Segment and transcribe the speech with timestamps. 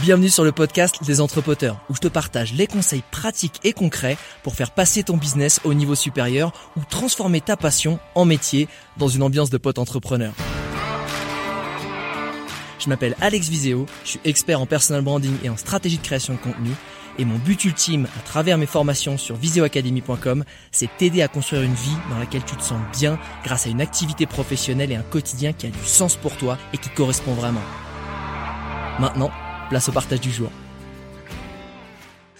[0.00, 4.16] Bienvenue sur le podcast des entrepoteurs où je te partage les conseils pratiques et concrets
[4.44, 9.08] pour faire passer ton business au niveau supérieur ou transformer ta passion en métier dans
[9.08, 10.32] une ambiance de pote entrepreneur.
[12.78, 16.34] Je m'appelle Alex Viseo, je suis expert en personal branding et en stratégie de création
[16.34, 16.70] de contenu
[17.18, 21.74] et mon but ultime à travers mes formations sur viseoacademy.com, c'est t'aider à construire une
[21.74, 25.52] vie dans laquelle tu te sens bien grâce à une activité professionnelle et un quotidien
[25.52, 27.62] qui a du sens pour toi et qui correspond vraiment.
[29.00, 29.32] Maintenant,
[29.68, 30.50] place au partage du jour.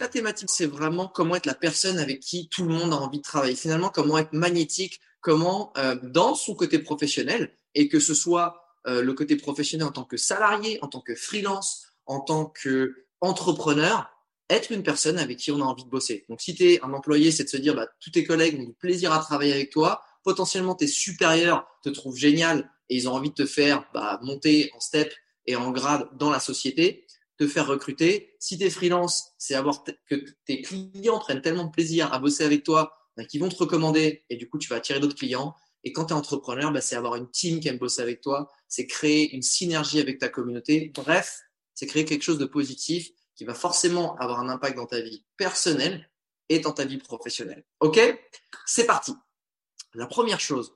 [0.01, 3.19] La thématique, c'est vraiment comment être la personne avec qui tout le monde a envie
[3.19, 3.57] de travailler.
[3.57, 9.03] Finalement, comment être magnétique, comment euh, dans son côté professionnel, et que ce soit euh,
[9.03, 14.09] le côté professionnel en tant que salarié, en tant que freelance, en tant que entrepreneur,
[14.49, 16.25] être une personne avec qui on a envie de bosser.
[16.29, 18.65] Donc, si tu es un employé, c'est de se dire, bah, tous tes collègues ont
[18.65, 20.03] du plaisir à travailler avec toi.
[20.23, 24.71] Potentiellement, tes supérieurs te trouvent génial et ils ont envie de te faire bah, monter
[24.75, 25.13] en step
[25.47, 27.05] et en grade dans la société
[27.39, 28.35] te faire recruter.
[28.41, 32.45] Si tu es freelance, c'est avoir que tes clients prennent tellement de plaisir à bosser
[32.45, 35.55] avec toi ben, qu'ils vont te recommander et du coup, tu vas attirer d'autres clients.
[35.85, 38.51] Et quand tu es entrepreneur, ben, c'est avoir une team qui aime bosser avec toi,
[38.69, 40.93] c'est créer une synergie avec ta communauté.
[40.95, 41.41] Bref,
[41.75, 45.25] c'est créer quelque chose de positif qui va forcément avoir un impact dans ta vie
[45.37, 46.11] personnelle
[46.49, 47.65] et dans ta vie professionnelle.
[47.81, 48.01] OK?
[48.67, 49.15] C'est parti.
[49.95, 50.73] La première chose,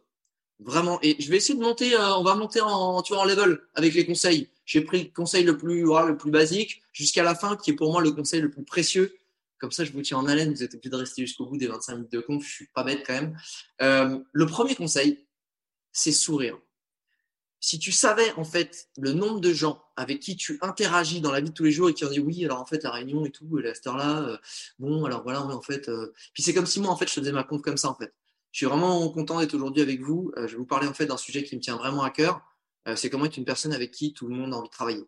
[0.60, 3.24] vraiment, et je vais essayer de monter, euh, on va monter en, tu vois, en
[3.24, 4.48] level avec les conseils.
[4.64, 7.74] J'ai pris le conseil le plus, voilà, le plus basique jusqu'à la fin, qui est
[7.74, 9.16] pour moi le conseil le plus précieux.
[9.58, 10.52] Comme ça, je vous tiens en haleine.
[10.52, 12.44] Vous êtes obligé de rester jusqu'au bout des 25 minutes de conf.
[12.44, 13.38] Je suis pas bête quand même.
[13.80, 15.24] Euh, le premier conseil,
[15.92, 16.58] c'est sourire.
[17.60, 21.40] Si tu savais en fait le nombre de gens avec qui tu interagis dans la
[21.40, 23.24] vie de tous les jours et qui ont dit oui, alors en fait la réunion
[23.24, 24.36] et tout, et la cette là euh,
[24.80, 25.88] bon, alors voilà, en fait.
[25.88, 26.12] Euh...
[26.34, 28.12] Puis c'est comme si moi en fait je faisais ma compte comme ça en fait.
[28.50, 30.32] Je suis vraiment content d'être aujourd'hui avec vous.
[30.36, 32.42] Je vais vous parler en fait d'un sujet qui me tient vraiment à cœur.
[32.88, 35.04] Euh, c'est comment être une personne avec qui tout le monde a envie de travailler.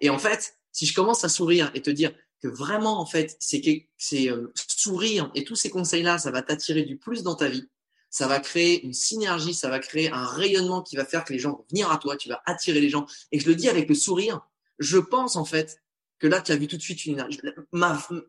[0.00, 2.12] Et en fait, si je commence à sourire et te dire
[2.42, 6.84] que vraiment, en fait, c'est c'est euh, sourire et tous ces conseils-là, ça va t'attirer
[6.84, 7.68] du plus dans ta vie.
[8.10, 11.38] Ça va créer une synergie, ça va créer un rayonnement qui va faire que les
[11.38, 13.06] gens vont venir à toi, tu vas attirer les gens.
[13.32, 14.40] Et je le dis avec le sourire.
[14.78, 15.82] Je pense en fait
[16.18, 17.38] que là, tu as vu tout de suite une énergie.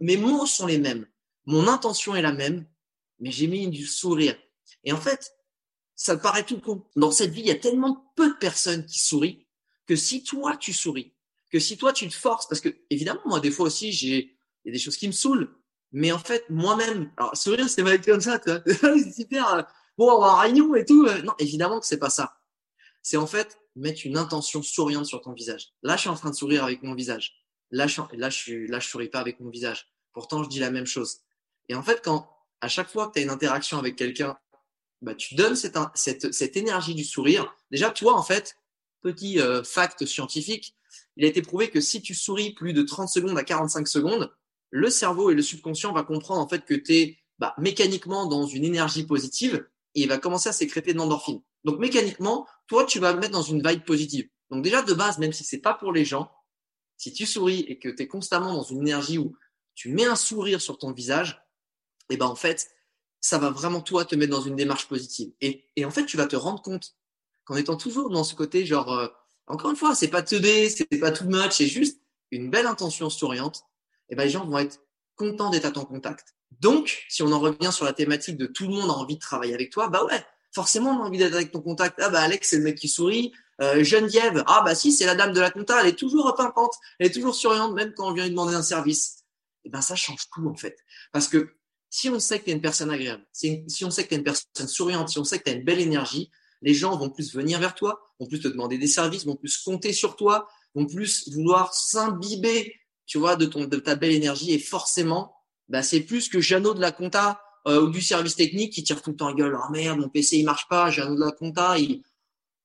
[0.01, 1.07] mes mots sont les mêmes,
[1.45, 2.65] mon intention est la même,
[3.19, 4.35] mais j'ai mis du sourire.
[4.83, 5.33] Et en fait,
[5.99, 6.85] ça paraît tout con.
[6.95, 9.45] Dans cette vie, il y a tellement peu de personnes qui sourient
[9.85, 11.13] que si toi tu souris,
[11.51, 14.67] que si toi tu te forces, parce que évidemment moi des fois aussi j'ai il
[14.67, 15.53] y a des choses qui me saoulent,
[15.91, 18.63] mais en fait moi-même, alors sourire c'est mal comme ça, tu vois,
[19.13, 19.53] super.
[19.53, 19.61] Euh,
[19.97, 21.05] bon, on va en réunion et tout.
[21.05, 22.37] Euh, non, évidemment que c'est pas ça.
[23.01, 25.73] C'est en fait mettre une intention souriante sur ton visage.
[25.83, 27.43] Là, je suis en train de sourire avec mon visage.
[27.71, 29.91] Là, je, là, je là, je souris pas avec mon visage.
[30.13, 31.19] Pourtant, je dis la même chose.
[31.67, 32.29] Et en fait, quand
[32.61, 34.37] à chaque fois que tu as une interaction avec quelqu'un
[35.01, 37.55] bah, tu donnes cette, cette, cette, énergie du sourire.
[37.71, 38.57] Déjà, toi, en fait,
[39.01, 40.75] petit euh, fact scientifique,
[41.15, 44.33] il a été prouvé que si tu souris plus de 30 secondes à 45 secondes,
[44.71, 48.45] le cerveau et le subconscient va comprendre en fait que tu es bah, mécaniquement dans
[48.45, 51.41] une énergie positive et va commencer à sécréter de l'endorphine.
[51.63, 54.29] Donc mécaniquement, toi, tu vas mettre dans une vibe positive.
[54.49, 56.31] Donc déjà de base, même si c'est pas pour les gens,
[56.97, 59.35] si tu souris et que tu es constamment dans une énergie où
[59.75, 61.41] tu mets un sourire sur ton visage,
[62.09, 62.69] et eh ben en fait,
[63.21, 65.31] ça va vraiment toi te mettre dans une démarche positive.
[65.41, 66.95] Et, et en fait, tu vas te rendre compte
[67.45, 69.07] qu'en étant toujours dans ce côté, genre, euh,
[69.47, 73.09] encore une fois, c'est pas teubé, c'est pas too much, c'est juste une belle intention
[73.09, 73.63] souriante,
[74.09, 74.79] et ben les gens vont être
[75.15, 76.35] contents d'être à ton contact.
[76.59, 79.19] Donc, si on en revient sur la thématique de tout le monde a envie de
[79.19, 81.99] travailler avec toi, bah ouais, forcément on a envie d'être avec ton contact.
[82.01, 83.33] Ah bah Alex, c'est le mec qui sourit.
[83.61, 86.73] Euh, Geneviève, ah bah si, c'est la dame de la compta, elle est toujours pimpante,
[86.99, 89.25] elle est toujours souriante, même quand on vient lui demander un service.
[89.63, 90.77] Et eh ben ça change tout en fait,
[91.11, 91.53] parce que
[91.89, 94.17] si on sait que tu es une personne agréable, si, on sait que tu es
[94.17, 96.29] une personne souriante, si on sait que tu as une belle énergie,
[96.61, 99.57] les gens vont plus venir vers toi, vont plus te demander des services, vont plus
[99.57, 102.75] compter sur toi, vont plus vouloir s'imbiber,
[103.05, 105.33] tu vois, de ton de ta belle énergie et forcément,
[105.67, 109.01] bah c'est plus que Jeannot de la compta euh, ou du service technique qui tire
[109.01, 109.57] tout le temps la gueule.
[109.61, 112.03] Ah merde, mon PC il marche pas, Jeannot de la compta, il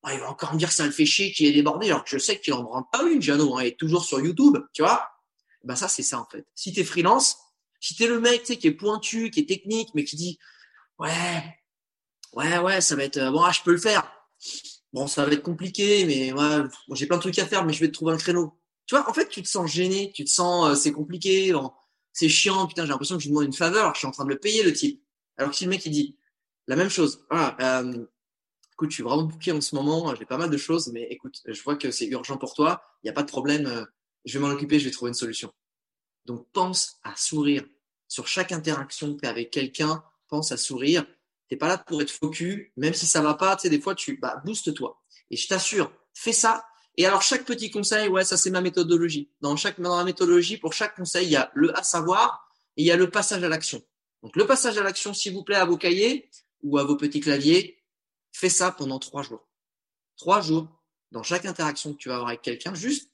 [0.02, 2.04] ah, il va encore me dire que ça le fait chier, qu'il est débordé, alors
[2.04, 4.58] que je sais qu'il en rend pas une, Jeannot, hein, il est toujours sur YouTube,
[4.74, 5.08] tu vois.
[5.62, 6.44] Bah ça c'est ça en fait.
[6.54, 7.38] Si tu es freelance,
[7.84, 10.38] si t'es le mec, tu sais, qui est pointu, qui est technique, mais qui dit,
[10.98, 11.44] ouais,
[12.32, 14.10] ouais, ouais, ça va être, bon, ah, je peux le faire.
[14.94, 16.64] bon, ça va être compliqué, mais ouais,
[16.94, 18.58] j'ai plein de trucs à faire, mais je vais te trouver un créneau.
[18.86, 21.52] Tu vois, en fait, tu te sens gêné, tu te sens, euh, c'est compliqué,
[22.14, 24.24] c'est chiant, putain, j'ai l'impression que je lui demande une faveur, je suis en train
[24.24, 25.02] de le payer, le type.
[25.36, 26.16] Alors que si le mec, il dit
[26.66, 28.06] la même chose, voilà, euh,
[28.72, 31.42] écoute, je suis vraiment bouqué en ce moment, j'ai pas mal de choses, mais écoute,
[31.46, 33.84] je vois que c'est urgent pour toi, il n'y a pas de problème, euh,
[34.24, 35.52] je vais m'en occuper, je vais trouver une solution.
[36.24, 37.64] Donc, pense à sourire.
[38.14, 41.04] Sur chaque interaction que tu as avec quelqu'un, pense à sourire.
[41.48, 43.96] T'es pas là pour être focus, même si ça va pas, tu sais, des fois,
[43.96, 45.02] tu, bah, booste-toi.
[45.32, 46.64] Et je t'assure, fais ça.
[46.96, 49.32] Et alors, chaque petit conseil, ouais, ça, c'est ma méthodologie.
[49.40, 52.82] Dans chaque, dans la méthodologie, pour chaque conseil, il y a le à savoir et
[52.82, 53.82] il y a le passage à l'action.
[54.22, 56.30] Donc, le passage à l'action, s'il vous plaît, à vos cahiers
[56.62, 57.82] ou à vos petits claviers,
[58.30, 59.44] fais ça pendant trois jours.
[60.18, 60.68] Trois jours,
[61.10, 63.10] dans chaque interaction que tu vas avoir avec quelqu'un, juste,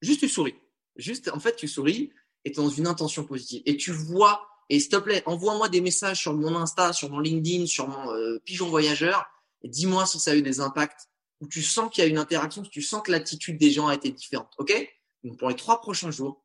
[0.00, 0.54] juste tu souris.
[0.96, 2.10] Juste, en fait, tu souris
[2.44, 3.62] et dans une intention positive.
[3.66, 7.20] Et tu vois, et s'il te plaît, envoie-moi des messages sur mon Insta, sur mon
[7.20, 9.24] LinkedIn, sur mon euh, pigeon voyageur,
[9.62, 11.08] et dis-moi si ça a eu des impacts,
[11.40, 13.94] où tu sens qu'il y a une interaction, tu sens que l'attitude des gens a
[13.94, 14.52] été différente.
[14.58, 14.72] OK?
[15.24, 16.44] Donc pour les trois prochains jours,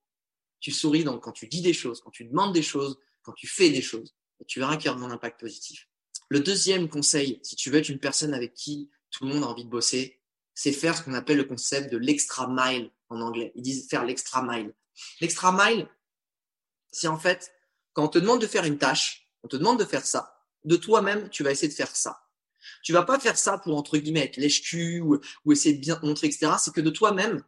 [0.59, 3.47] tu souris donc quand tu dis des choses, quand tu demandes des choses, quand tu
[3.47, 5.87] fais des choses, et tu verras qu'il y aura un impact positif.
[6.29, 9.47] Le deuxième conseil, si tu veux être une personne avec qui tout le monde a
[9.47, 10.19] envie de bosser,
[10.53, 13.51] c'est faire ce qu'on appelle le concept de l'extra mile en anglais.
[13.55, 14.73] Ils disent faire l'extra mile.
[15.21, 15.87] L'extra mile,
[16.91, 17.51] c'est en fait
[17.93, 20.43] quand on te demande de faire une tâche, on te demande de faire ça.
[20.63, 22.21] De toi-même, tu vas essayer de faire ça.
[22.83, 25.95] Tu vas pas faire ça pour entre guillemets être lèche-cul ou, ou, essayer de bien
[25.95, 26.53] te montrer, etc.
[26.59, 27.43] C'est que de toi-même,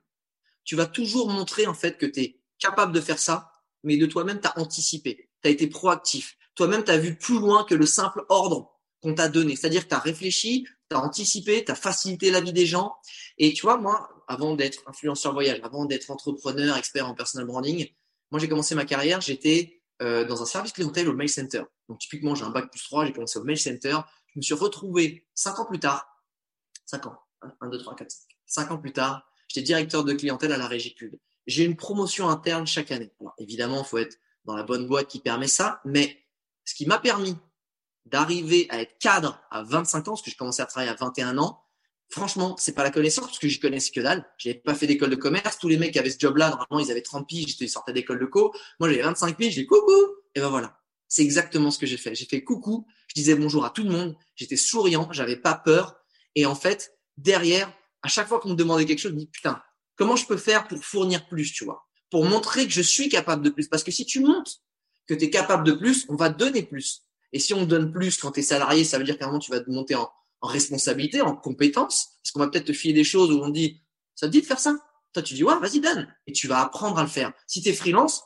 [0.63, 3.51] tu vas toujours montrer en fait que tu es capable de faire ça,
[3.83, 6.37] mais de toi-même, tu as anticipé, tu as été proactif.
[6.55, 8.71] Toi-même, tu as vu plus loin que le simple ordre
[9.01, 9.55] qu'on t'a donné.
[9.55, 12.95] C'est-à-dire que tu as réfléchi, tu as anticipé, tu as facilité la vie des gens.
[13.37, 17.89] Et tu vois, moi, avant d'être influenceur voyage, avant d'être entrepreneur, expert en personal branding,
[18.31, 21.63] moi, j'ai commencé ma carrière, j'étais euh, dans un service clientèle au mail center.
[21.87, 23.97] Donc, typiquement, j'ai un bac plus 3, j'ai commencé au mail center.
[24.33, 26.05] Je me suis retrouvé cinq ans plus tard,
[26.85, 27.17] cinq ans,
[27.61, 30.67] 1, 2, 3, 4, 5, cinq ans plus tard, j'étais directeur de clientèle à la
[30.67, 31.15] régie pub.
[31.45, 33.11] J'ai une promotion interne chaque année.
[33.37, 36.25] Évidemment, il faut être dans la bonne boîte qui permet ça, mais
[36.65, 37.37] ce qui m'a permis
[38.05, 41.37] d'arriver à être cadre à 25 ans, parce que j'ai commencé à travailler à 21
[41.37, 41.63] ans,
[42.09, 44.25] franchement, c'est pas la connaissance, parce que j'y connaissais que dalle.
[44.37, 45.57] J'avais pas fait d'école de commerce.
[45.59, 48.19] Tous les mecs qui avaient ce job-là, normalement, ils avaient 30 piges, ils sortaient d'école
[48.19, 48.53] de co.
[48.79, 49.91] Moi, j'avais 25 piges, j'ai coucou.
[50.35, 50.79] Et ben voilà.
[51.07, 52.15] C'est exactement ce que j'ai fait.
[52.15, 52.85] J'ai fait coucou.
[53.07, 54.15] Je disais bonjour à tout le monde.
[54.35, 55.07] J'étais souriant.
[55.11, 55.95] J'avais pas peur.
[56.35, 57.71] Et en fait, derrière,
[58.03, 59.61] à chaque fois qu'on me demandait quelque chose, je me dis, putain,
[59.95, 61.87] comment je peux faire pour fournir plus, tu vois?
[62.11, 63.67] Pour montrer que je suis capable de plus.
[63.67, 64.61] Parce que si tu montes
[65.07, 67.03] que tu es capable de plus, on va donner plus.
[67.33, 69.39] Et si on donne plus quand tu es salarié, ça veut dire qu'à un moment,
[69.39, 70.09] tu vas te monter en,
[70.41, 73.81] en responsabilité, en compétence, parce qu'on va peut-être te filer des choses où on dit,
[74.15, 74.77] ça te dit de faire ça?
[75.13, 76.13] Toi, tu dis, ouais, vas-y, donne.
[76.27, 77.33] Et tu vas apprendre à le faire.
[77.47, 78.23] Si tu es freelance,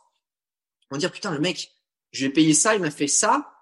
[0.90, 1.72] on va dire, putain, le mec,
[2.12, 3.54] je vais payer ça, il m'a fait ça.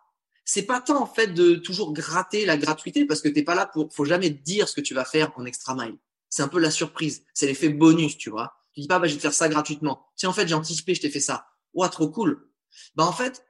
[0.45, 3.67] C'est pas tant, en fait, de toujours gratter la gratuité, parce que t'es pas là
[3.67, 5.97] pour, faut jamais dire ce que tu vas faire en extra mile.
[6.29, 7.23] C'est un peu la surprise.
[7.33, 8.53] C'est l'effet bonus, tu vois.
[8.73, 10.07] Tu dis pas, bah, je vais te faire ça gratuitement.
[10.15, 11.47] Si en fait, j'ai anticipé, je t'ai fait ça.
[11.73, 12.49] Ouah, trop cool.
[12.95, 13.45] Bah, en fait,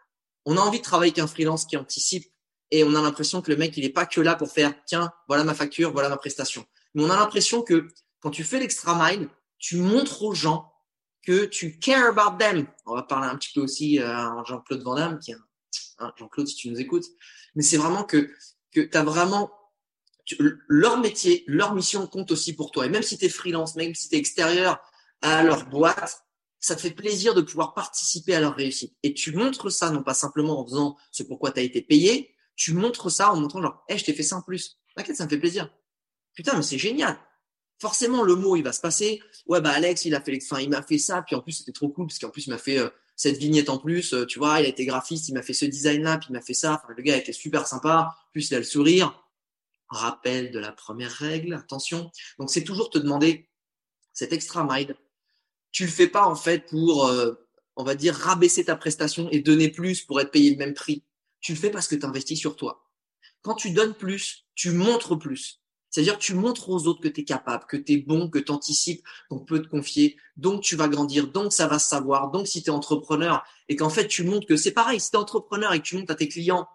[0.45, 2.25] on a envie de travailler avec un freelance qui anticipe
[2.71, 5.11] et on a l'impression que le mec, il est pas que là pour faire, tiens,
[5.27, 6.65] voilà ma facture, voilà ma prestation.
[6.93, 7.87] Mais on a l'impression que
[8.19, 10.71] quand tu fais l'extra mile, tu montres aux gens
[11.25, 12.67] que tu care about them.
[12.85, 15.37] On va parler un petit peu aussi euh, à Jean-Claude Van Damme, qui est
[15.99, 17.05] un, Jean-Claude, si tu nous écoutes.
[17.55, 18.29] Mais c'est vraiment que,
[18.71, 19.51] que tu as vraiment
[20.67, 22.85] leur métier, leur mission compte aussi pour toi.
[22.85, 24.79] Et même si tu es freelance, même si tu es extérieur
[25.21, 26.23] à leur boîte,
[26.59, 28.95] ça te fait plaisir de pouvoir participer à leur réussite.
[29.01, 32.35] Et tu montres ça, non pas simplement en faisant ce pourquoi tu as été payé,
[32.59, 34.77] tu montres ça en montrant genre, hé, je t'ai fait ça en plus.
[34.93, 35.73] T'inquiète, ça me fait plaisir.
[36.33, 37.17] Putain, mais c'est génial.
[37.79, 39.21] Forcément, le mot, il va se passer.
[39.47, 41.21] Ouais, bah, Alex, il a fait, enfin, il m'a fait ça.
[41.21, 43.69] Puis en plus, c'était trop cool parce qu'en plus, il m'a fait euh, cette vignette
[43.69, 44.13] en plus.
[44.13, 46.41] Euh, tu vois, il a été graphiste, il m'a fait ce design-là, puis il m'a
[46.41, 46.83] fait ça.
[46.89, 48.13] Le gars était super sympa.
[48.33, 49.23] plus, il a le sourire.
[49.87, 51.53] Rappel de la première règle.
[51.53, 52.11] Attention.
[52.39, 53.49] Donc, c'est toujours te demander
[54.11, 54.97] cet extra mile.
[55.71, 57.35] Tu le fais pas, en fait, pour, euh,
[57.77, 61.05] on va dire, rabaisser ta prestation et donner plus pour être payé le même prix
[61.41, 62.85] tu le fais parce que tu investis sur toi.
[63.41, 65.61] Quand tu donnes plus, tu montres plus.
[65.89, 68.51] C'est-à-dire tu montres aux autres que tu es capable, que tu es bon, que tu
[68.51, 72.47] anticipes, qu'on peut te confier, donc tu vas grandir, donc ça va se savoir, donc
[72.47, 75.19] si tu es entrepreneur et qu'en fait tu montres que c'est pareil, si tu es
[75.19, 76.67] entrepreneur et que tu montres à tes clients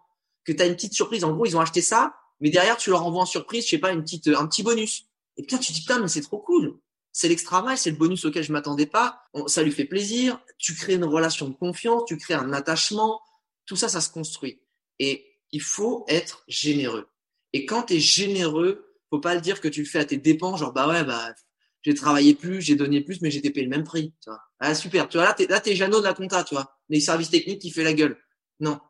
[0.44, 2.90] que tu as une petite surprise, en gros ils ont acheté ça, mais derrière tu
[2.90, 5.06] leur envoies en surprise, je sais pas, une petite, un petit bonus.
[5.36, 6.76] Et puis tu dis putain mais c'est trop cool,
[7.12, 10.94] c'est l'extra c'est le bonus auquel je m'attendais pas, ça lui fait plaisir, tu crées
[10.94, 13.20] une relation de confiance, tu crées un attachement,
[13.66, 14.60] tout ça, ça se construit.
[14.98, 17.08] Et il faut être généreux.
[17.52, 20.16] Et quand tu es généreux, faut pas le dire que tu le fais à tes
[20.16, 21.34] dépens, genre bah ouais, bah
[21.82, 24.14] j'ai travaillé plus, j'ai donné plus, mais j'ai payé le même prix.
[24.22, 24.40] Tu vois.
[24.58, 27.00] Ah super, tu vois là t'es là t'es Jeannot de la compta, tu vois, les
[27.00, 28.18] services techniques qui fait la gueule.
[28.60, 28.80] Non,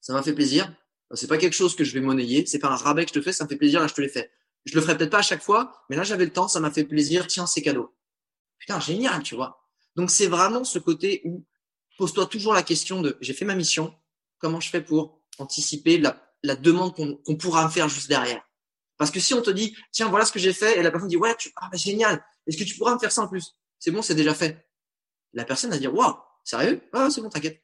[0.00, 0.72] ça m'a fait plaisir.
[1.14, 3.20] C'est pas quelque chose que je vais monnayer, c'est pas un rabais que je te
[3.20, 4.30] fais, ça me fait plaisir, là je te l'ai fait.
[4.64, 6.70] Je le ferai peut-être pas à chaque fois, mais là, j'avais le temps, ça m'a
[6.70, 7.26] fait plaisir.
[7.26, 7.94] Tiens, c'est cadeau.
[8.58, 9.66] Putain, génial, tu vois.
[9.96, 11.44] Donc, c'est vraiment ce côté où
[11.96, 13.94] pose-toi toujours la question de j'ai fait ma mission,
[14.40, 18.42] comment je fais pour anticiper la, demande qu'on pourra me faire juste derrière.
[18.96, 21.08] Parce que si on te dit, tiens, voilà ce que j'ai fait, et la personne
[21.08, 23.56] dit, ouais, tu, ah, bah, génial, est-ce que tu pourras me faire ça en plus?
[23.78, 24.68] C'est bon, c'est déjà fait.
[25.32, 26.82] La personne va dire, waouh, sérieux?
[26.92, 27.62] Ah, c'est bon, t'inquiète.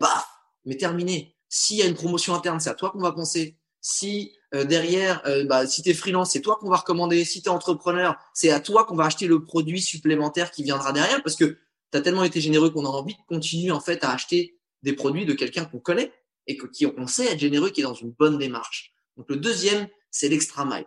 [0.00, 0.26] Bah,
[0.64, 1.36] mais terminé.
[1.48, 3.58] S'il y a une promotion interne, c'est à toi qu'on va penser.
[3.80, 7.24] Si euh, derrière, euh, bah, si tu freelance, c'est toi qu'on va recommander.
[7.24, 11.22] Si tu entrepreneur, c'est à toi qu'on va acheter le produit supplémentaire qui viendra derrière
[11.22, 11.58] parce que
[11.92, 14.92] tu as tellement été généreux qu'on a envie de continuer en fait à acheter des
[14.92, 16.12] produits de quelqu'un qu'on connaît
[16.46, 18.94] et qui on sait être généreux, qui est dans une bonne démarche.
[19.16, 20.86] Donc le deuxième, c'est l'extra mile.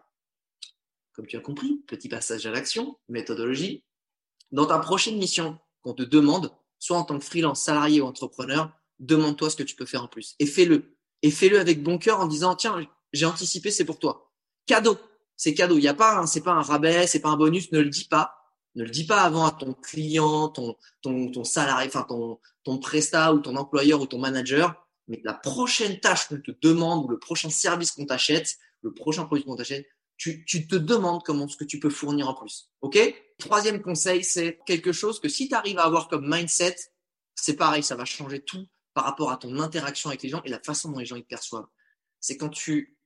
[1.13, 3.83] Comme tu as compris, petit passage à l'action, méthodologie.
[4.51, 8.71] Dans ta prochaine mission qu'on te demande, soit en tant que freelance, salarié ou entrepreneur,
[8.99, 10.95] demande-toi ce que tu peux faire en plus et fais-le.
[11.23, 14.31] Et fais-le avec bon cœur en disant tiens, j'ai anticipé, c'est pour toi.
[14.67, 14.97] Cadeau,
[15.35, 15.77] c'est cadeau.
[15.77, 17.71] Il y a pas, c'est pas un rabais, c'est pas un bonus.
[17.71, 18.36] Ne le dis pas.
[18.77, 22.77] Ne le dis pas avant à ton client, ton ton, ton salarié, enfin ton ton
[22.77, 24.87] prestat ou ton employeur ou ton manager.
[25.07, 29.25] Mais la prochaine tâche qu'on te demande ou le prochain service qu'on t'achète, le prochain
[29.25, 32.69] produit qu'on t'achète, tu, tu te demandes comment ce que tu peux fournir en plus.
[32.81, 32.97] OK?
[33.39, 36.75] Troisième conseil, c'est quelque chose que si tu arrives à avoir comme mindset,
[37.35, 40.49] c'est pareil, ça va changer tout par rapport à ton interaction avec les gens et
[40.49, 41.67] la façon dont les gens ils te perçoivent.
[42.19, 42.97] C'est quand tu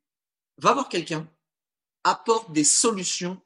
[0.57, 1.29] vas voir quelqu'un,
[2.03, 3.41] apporte des solutions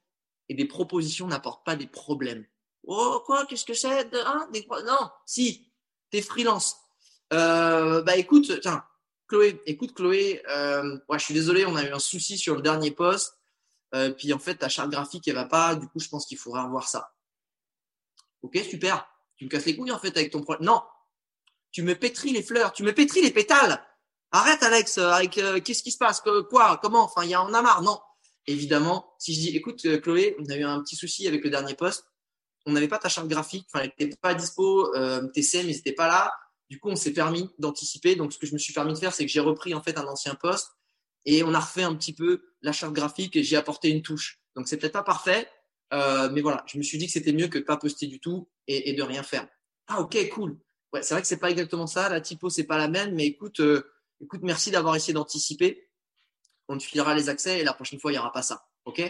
[0.50, 2.46] et des propositions n'apportent pas des problèmes.
[2.88, 4.50] Oh quoi, qu'est-ce que c'est hein,
[4.86, 5.72] Non, si,
[6.12, 6.78] t'es freelance.
[7.34, 8.84] Euh, bah écoute, tiens,
[9.28, 12.62] Chloé, écoute Chloé, euh, ouais, je suis désolé, on a eu un souci sur le
[12.62, 13.40] dernier poste.
[13.96, 15.76] Euh, puis en fait, ta charte graphique, elle va pas.
[15.76, 17.14] Du coup, je pense qu'il faudrait revoir ça.
[18.42, 19.08] Ok, super.
[19.38, 20.66] Tu me casses les couilles en fait avec ton problème.
[20.66, 20.84] Non,
[21.72, 23.84] tu me pétris les fleurs, tu me pétris les pétales.
[24.32, 27.82] Arrête, Alex, avec qu'est-ce qui se passe, quoi, comment, enfin, il y en a marre.
[27.82, 28.00] Non,
[28.48, 31.50] évidemment, si je dis, écoute, euh, Chloé, on a eu un petit souci avec le
[31.50, 32.06] dernier poste,
[32.66, 35.76] on n'avait pas ta charte graphique, enfin, elle n'était pas dispo, euh, tes CM, ils
[35.76, 36.34] n'étaient pas là.
[36.70, 38.16] Du coup, on s'est permis d'anticiper.
[38.16, 39.98] Donc, ce que je me suis permis de faire, c'est que j'ai repris en fait
[40.00, 40.72] un ancien poste
[41.26, 44.40] et on a refait un petit peu la charte graphique et j'ai apporté une touche.
[44.56, 45.48] Donc, c'est peut-être pas parfait,
[45.94, 48.20] euh, mais voilà, je me suis dit que c'était mieux que de pas poster du
[48.20, 49.48] tout et, et de rien faire.
[49.88, 50.58] Ah, ok, cool
[51.02, 52.10] c'est vrai que c'est pas exactement ça.
[52.10, 53.84] La typo, c'est pas la même, mais écoute, euh,
[54.22, 55.88] écoute, merci d'avoir essayé d'anticiper.
[56.68, 58.68] On te filera les accès et la prochaine fois, il n'y aura pas ça.
[58.86, 59.02] OK?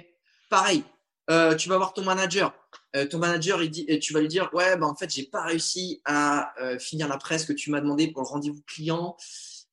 [0.50, 0.84] Pareil,
[1.30, 2.54] euh, tu vas voir ton manager.
[2.96, 5.24] Euh, ton manager, il dit, et tu vas lui dire, ouais, bah, en fait, j'ai
[5.24, 9.18] pas réussi à finir la presse que tu m'as demandé pour le rendez-vous client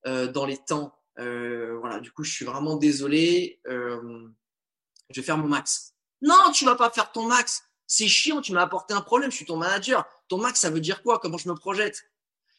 [0.04, 0.94] dans les temps.
[1.16, 3.60] voilà, du coup, je suis vraiment désolé.
[3.66, 5.92] je vais faire mon max.
[6.22, 7.64] Non, tu vas pas faire ton max.
[7.86, 10.06] C'est chiant, tu m'as apporté un problème, je suis ton manager.
[10.28, 11.18] Ton max, ça veut dire quoi?
[11.18, 12.04] Comment je me projette?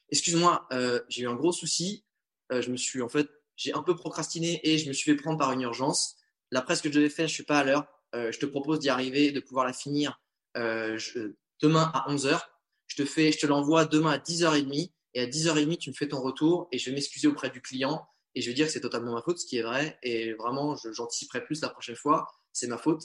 [0.09, 2.05] Excuse-moi, euh, j'ai eu un gros souci.
[2.51, 3.27] Euh, je me suis, en fait,
[3.63, 6.17] j'ai un peu procrastiné et je me suis fait prendre par une urgence.
[6.51, 7.87] La presse que je devais faire, je suis pas à l'heure.
[8.15, 10.19] Euh, je te propose d'y arriver, de pouvoir la finir
[10.55, 12.39] demain à 11h.
[12.87, 16.77] Je te l'envoie demain à 10h30 et à 10h30, tu me fais ton retour et
[16.77, 18.05] je vais m'excuser auprès du client
[18.35, 19.97] et je vais dire que c'est totalement ma faute, ce qui est vrai.
[20.01, 22.27] Et vraiment, j'anticiperai plus la prochaine fois.
[22.51, 23.03] C'est ma faute.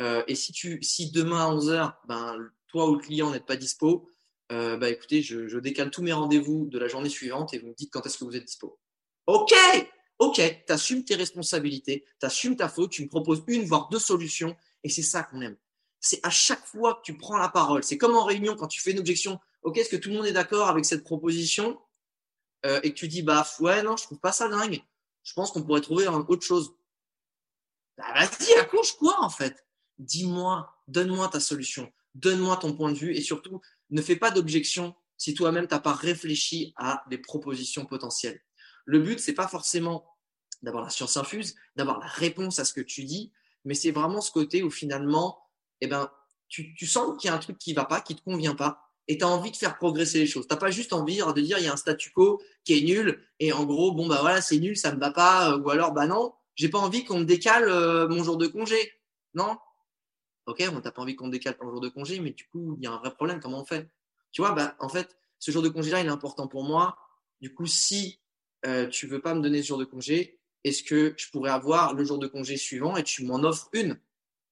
[0.00, 2.36] Euh, et si, demain à 11h, ben,
[2.68, 4.08] toi ou le client n'êtes pas dispo,
[4.52, 7.68] euh, bah, écoutez, je, je décale tous mes rendez-vous de la journée suivante et vous
[7.68, 8.78] me dites quand est-ce que vous êtes dispo.
[9.26, 9.52] Ok,
[10.20, 10.36] ok,
[10.66, 14.56] tu assumes tes responsabilités, tu assumes ta faute, tu me proposes une, voire deux solutions
[14.84, 15.56] et c'est ça qu'on aime.
[15.98, 17.82] C'est à chaque fois que tu prends la parole.
[17.82, 19.40] C'est comme en réunion quand tu fais une objection.
[19.62, 21.78] Ok, est-ce que tout le monde est d'accord avec cette proposition
[22.64, 24.80] euh, et que tu dis bah ouais non, je trouve pas ça dingue.
[25.22, 26.74] Je pense qu'on pourrait trouver autre chose.
[27.98, 29.66] Bah, vas-y, accouche quoi en fait
[30.00, 33.60] dis-moi, donne-moi ta solution, donne-moi ton point de vue et surtout,
[33.90, 38.40] ne fais pas d'objection si toi-même tu n'as pas réfléchi à des propositions potentielles.
[38.86, 40.09] Le but, c'est pas forcément
[40.62, 43.32] d'avoir la science infuse, d'avoir la réponse à ce que tu dis,
[43.64, 45.38] mais c'est vraiment ce côté où finalement,
[45.80, 46.10] eh ben,
[46.48, 49.18] tu, sens qu'il y a un truc qui va pas, qui te convient pas, et
[49.18, 50.46] tu as envie de faire progresser les choses.
[50.46, 52.82] Tu n'as pas juste envie de dire il y a un statu quo qui est
[52.82, 55.92] nul, et en gros, bon, bah voilà, c'est nul, ça me va pas, ou alors,
[55.92, 58.76] bah non, j'ai pas envie qu'on me décale euh, mon jour de congé.
[59.34, 59.56] Non,
[60.50, 62.84] Ok, on t'a pas envie qu'on décale ton jour de congé, mais du coup, il
[62.84, 63.38] y a un vrai problème.
[63.38, 63.88] Comment on fait?
[64.32, 66.98] Tu vois, bah, en fait, ce jour de congé-là, il est important pour moi.
[67.40, 68.20] Du coup, si
[68.66, 71.94] euh, tu veux pas me donner ce jour de congé, est-ce que je pourrais avoir
[71.94, 73.98] le jour de congé suivant et tu m'en offres une?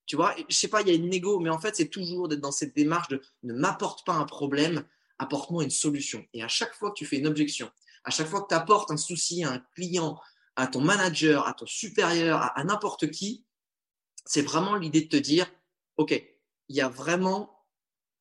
[0.07, 2.29] Tu vois, je sais pas, il y a une négo, mais en fait, c'est toujours
[2.29, 4.85] d'être dans cette démarche de ne m'apporte pas un problème,
[5.19, 6.25] apporte-moi une solution.
[6.33, 7.71] Et à chaque fois que tu fais une objection,
[8.05, 10.19] à chaque fois que tu apportes un souci à un client,
[10.57, 13.45] à ton manager, à ton supérieur, à n'importe qui,
[14.25, 15.47] c'est vraiment l'idée de te dire,
[15.99, 16.12] OK,
[16.69, 17.65] il y a vraiment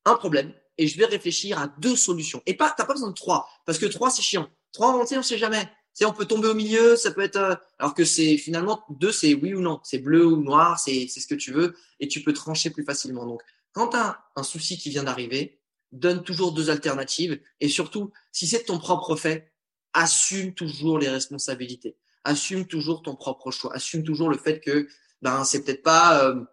[0.05, 2.41] un problème et je vais réfléchir à deux solutions.
[2.45, 4.49] Et pas, tu n'as pas besoin de trois, parce que trois, c'est chiant.
[4.71, 5.69] Trois, on ne sait jamais.
[5.97, 9.11] Sais, on peut tomber au milieu, ça peut être, euh, alors que c'est finalement deux,
[9.11, 12.23] c'est oui ou non, c'est bleu ou noir, c'est ce que tu veux, et tu
[12.23, 13.25] peux trancher plus facilement.
[13.25, 15.59] Donc, quand tu as un souci qui vient d'arriver,
[15.91, 19.51] donne toujours deux alternatives, et surtout, si c'est ton propre fait,
[19.93, 24.87] assume toujours les responsabilités, assume toujours ton propre choix, assume toujours le fait que
[25.21, 26.43] ben c'est peut-être pas, euh,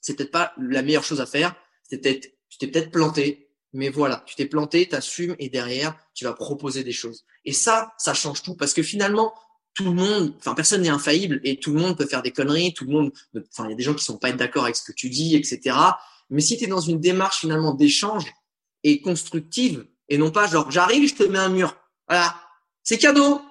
[0.00, 1.54] c'est peut-être pas la meilleure chose à faire,
[1.88, 3.43] c'est peut-être, tu t'es peut-être planté,
[3.74, 7.24] mais voilà, tu t'es planté, tu assumes et derrière, tu vas proposer des choses.
[7.44, 9.34] Et ça, ça change tout parce que finalement,
[9.74, 12.72] tout le monde, enfin personne n'est infaillible et tout le monde peut faire des conneries,
[12.72, 14.84] tout le monde, enfin il y a des gens qui sont pas d'accord avec ce
[14.84, 15.76] que tu dis, etc.
[16.30, 18.24] Mais si tu es dans une démarche finalement d'échange
[18.84, 21.76] et constructive et non pas genre j'arrive, je te mets un mur,
[22.08, 22.40] voilà,
[22.84, 23.42] c'est cadeau,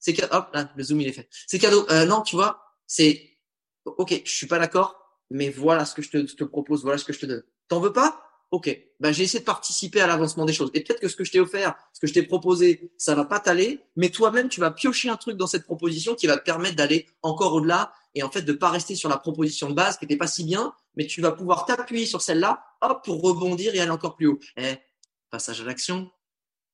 [0.00, 1.86] c'est cadeau, hop là le zoom il est fait, c'est cadeau.
[1.90, 3.38] Euh, non, tu vois, c'est
[3.84, 7.04] ok, je suis pas d'accord, mais voilà ce que je te, te propose, voilà ce
[7.04, 7.44] que je te donne.
[7.68, 8.29] T'en veux pas?
[8.50, 10.70] Ok, ben j'ai essayé de participer à l'avancement des choses.
[10.74, 13.24] Et peut-être que ce que je t'ai offert, ce que je t'ai proposé, ça va
[13.24, 16.42] pas t'aller, mais toi-même, tu vas piocher un truc dans cette proposition qui va te
[16.42, 19.98] permettre d'aller encore au-delà et en fait de pas rester sur la proposition de base
[19.98, 23.72] qui n'était pas si bien, mais tu vas pouvoir t'appuyer sur celle-là, hop, pour rebondir
[23.76, 24.40] et aller encore plus haut.
[24.56, 24.74] Eh,
[25.30, 26.10] passage à l'action.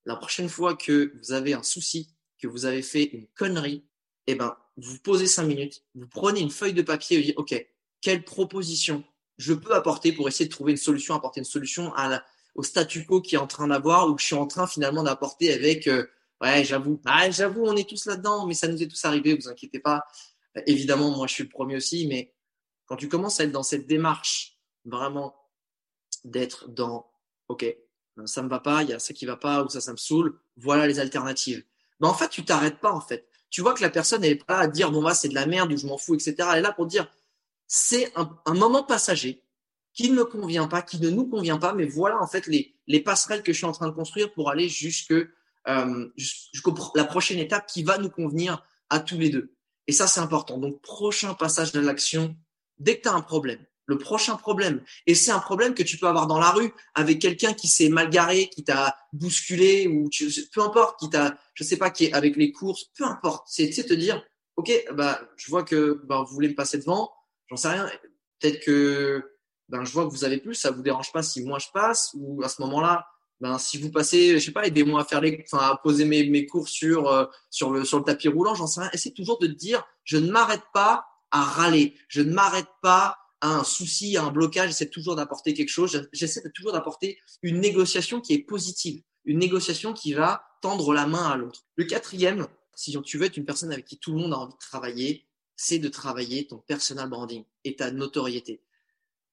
[0.06, 2.08] La prochaine fois que vous avez un souci,
[2.40, 3.84] que vous avez fait une connerie,
[4.26, 7.38] eh ben, vous posez cinq minutes, vous prenez une feuille de papier et vous dites,
[7.38, 7.66] OK,
[8.00, 9.04] quelle proposition
[9.38, 11.92] je peux apporter pour essayer de trouver une solution, apporter une solution
[12.54, 15.02] au statu quo qui est en train d'avoir ou que je suis en train finalement
[15.02, 16.06] d'apporter avec, euh,
[16.40, 19.48] ouais, j'avoue, ah, j'avoue, on est tous là-dedans, mais ça nous est tous arrivé, vous
[19.48, 20.04] inquiétez pas.
[20.66, 22.32] évidemment, moi, je suis le premier aussi, mais
[22.86, 25.36] quand tu commences à être dans cette démarche, vraiment,
[26.24, 27.10] d'être dans,
[27.48, 27.66] OK,
[28.24, 29.98] ça me va pas, il y a ça qui va pas ou ça, ça me
[29.98, 31.62] saoule, voilà les alternatives.
[32.00, 33.28] Mais en fait, tu t'arrêtes pas, en fait.
[33.50, 35.34] Tu vois que la personne, elle est pas là à dire, bon, bah, c'est de
[35.34, 36.34] la merde ou je m'en fous, etc.
[36.52, 37.10] Elle est là pour dire,
[37.66, 39.42] c'est un, moment passager
[39.92, 42.76] qui ne me convient pas, qui ne nous convient pas, mais voilà en fait les,
[42.86, 45.14] les passerelles que je suis en train de construire pour aller jusque
[45.68, 49.56] euh, jusqu'à la prochaine étape qui va nous convenir à tous les deux.
[49.88, 50.58] Et ça, c'est important.
[50.58, 52.36] Donc, prochain passage de l'action,
[52.78, 55.96] dès que tu as un problème, le prochain problème, et c'est un problème que tu
[55.96, 60.08] peux avoir dans la rue avec quelqu'un qui s'est mal garé, qui t'a bousculé, ou
[60.08, 63.46] tu, peu importe, qui t'a, je sais pas, qui est avec les courses, peu importe.
[63.48, 64.22] C'est te dire,
[64.56, 67.12] ok, bah, je vois que bah, vous voulez me passer devant,
[67.48, 67.90] J'en sais rien.
[68.40, 69.22] Peut-être que
[69.68, 72.12] ben, je vois que vous avez plus, ça vous dérange pas si moi je passe
[72.14, 73.06] ou à ce moment-là,
[73.40, 76.28] ben, si vous passez, je sais pas, aidez-moi à faire les, enfin, à poser mes,
[76.28, 78.90] mes cours sur, euh, sur le, sur le tapis roulant, j'en sais rien.
[78.92, 81.94] Essaye toujours de dire, je ne m'arrête pas à râler.
[82.08, 84.70] Je ne m'arrête pas à un souci, à un blocage.
[84.70, 86.08] J'essaie toujours d'apporter quelque chose.
[86.12, 89.02] J'essaie toujours d'apporter une négociation qui est positive.
[89.26, 91.64] Une négociation qui va tendre la main à l'autre.
[91.74, 94.54] Le quatrième, si tu veux être une personne avec qui tout le monde a envie
[94.54, 95.25] de travailler,
[95.56, 98.62] c'est de travailler ton personal branding et ta notoriété.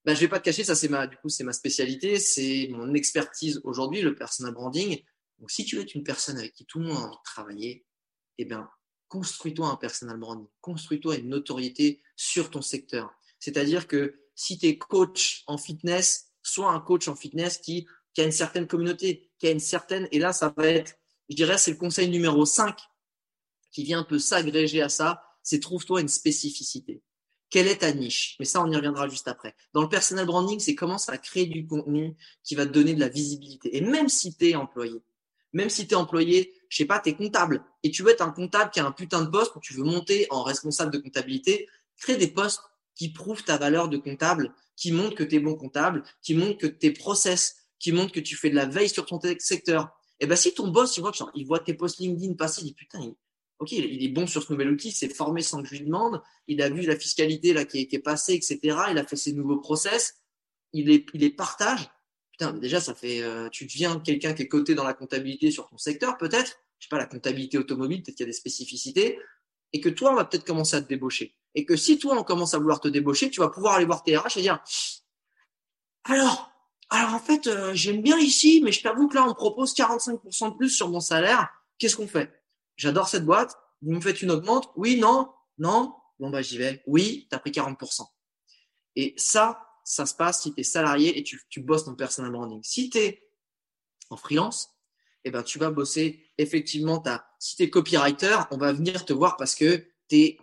[0.06, 2.68] Ben, je vais pas te cacher, ça c'est ma, du coup, c'est ma spécialité, c'est
[2.72, 5.02] mon expertise aujourd'hui, le personal branding.
[5.40, 7.86] Donc, si tu es une personne avec qui tout le monde a envie de travailler,
[8.38, 8.70] eh bien,
[9.08, 13.14] construis-toi un personal branding, construis-toi une notoriété sur ton secteur.
[13.40, 18.22] C'est-à-dire que si tu es coach en fitness, sois un coach en fitness qui, qui
[18.22, 20.96] a une certaine communauté, qui a une certaine, et là, ça va être,
[21.30, 22.78] je dirais, c'est le conseil numéro 5
[23.72, 27.04] qui vient un peu s'agréger à ça c'est trouve-toi une spécificité.
[27.50, 28.36] Quelle est ta niche?
[28.40, 29.56] Mais ça, on y reviendra juste après.
[29.74, 33.00] Dans le personal branding, c'est commence à créer du contenu qui va te donner de
[33.00, 33.78] la visibilité.
[33.78, 35.04] Et même si tu es employé,
[35.52, 38.24] même si tu es employé, je sais pas, tu es comptable et tu veux être
[38.24, 40.98] un comptable qui a un putain de poste ou tu veux monter en responsable de
[40.98, 42.62] comptabilité, crée des postes
[42.96, 46.58] qui prouvent ta valeur de comptable, qui montrent que tu es bon comptable, qui montrent
[46.58, 49.90] que tes process, qui montrent que tu fais de la veille sur ton secteur.
[50.20, 52.66] Et eh ben si ton boss, il voit, il voit tes posts LinkedIn passer, il
[52.66, 53.14] dit putain,
[53.64, 56.22] ok, il est bon sur ce nouvel outil, s'est formé sans que je lui demande,
[56.48, 58.60] il a vu la fiscalité là qui est, passée, etc.
[58.92, 60.16] Il a fait ses nouveaux process,
[60.74, 61.90] il est partage.
[62.32, 65.70] Putain, déjà ça fait, euh, tu deviens quelqu'un qui est coté dans la comptabilité sur
[65.70, 66.60] ton secteur, peut-être.
[66.80, 69.20] Je sais pas, la comptabilité automobile, peut-être qu'il y a des spécificités,
[69.72, 71.36] et que toi on va peut-être commencer à te débaucher.
[71.56, 74.04] Et que si toi on commence à vouloir te débaucher, tu vas pouvoir aller voir
[74.04, 74.62] tes et dire,
[76.06, 76.52] alors,
[76.90, 80.52] alors en fait, euh, j'aime bien ici, mais je t'avoue que là on propose 45%
[80.52, 81.50] de plus sur mon salaire.
[81.78, 82.43] Qu'est-ce qu'on fait?
[82.76, 86.82] J'adore cette boîte, vous me faites une augmente Oui, non, non, bon bah j'y vais.
[86.88, 88.06] Oui, tu as pris 40%.
[88.96, 92.62] Et ça, ça se passe si tu es salarié et tu, bosses ton personal branding.
[92.64, 93.30] Si tu es
[94.10, 94.70] en freelance,
[95.26, 99.14] eh ben, tu vas bosser effectivement ta, si tu es copywriter, on va venir te
[99.14, 100.38] voir parce que tu es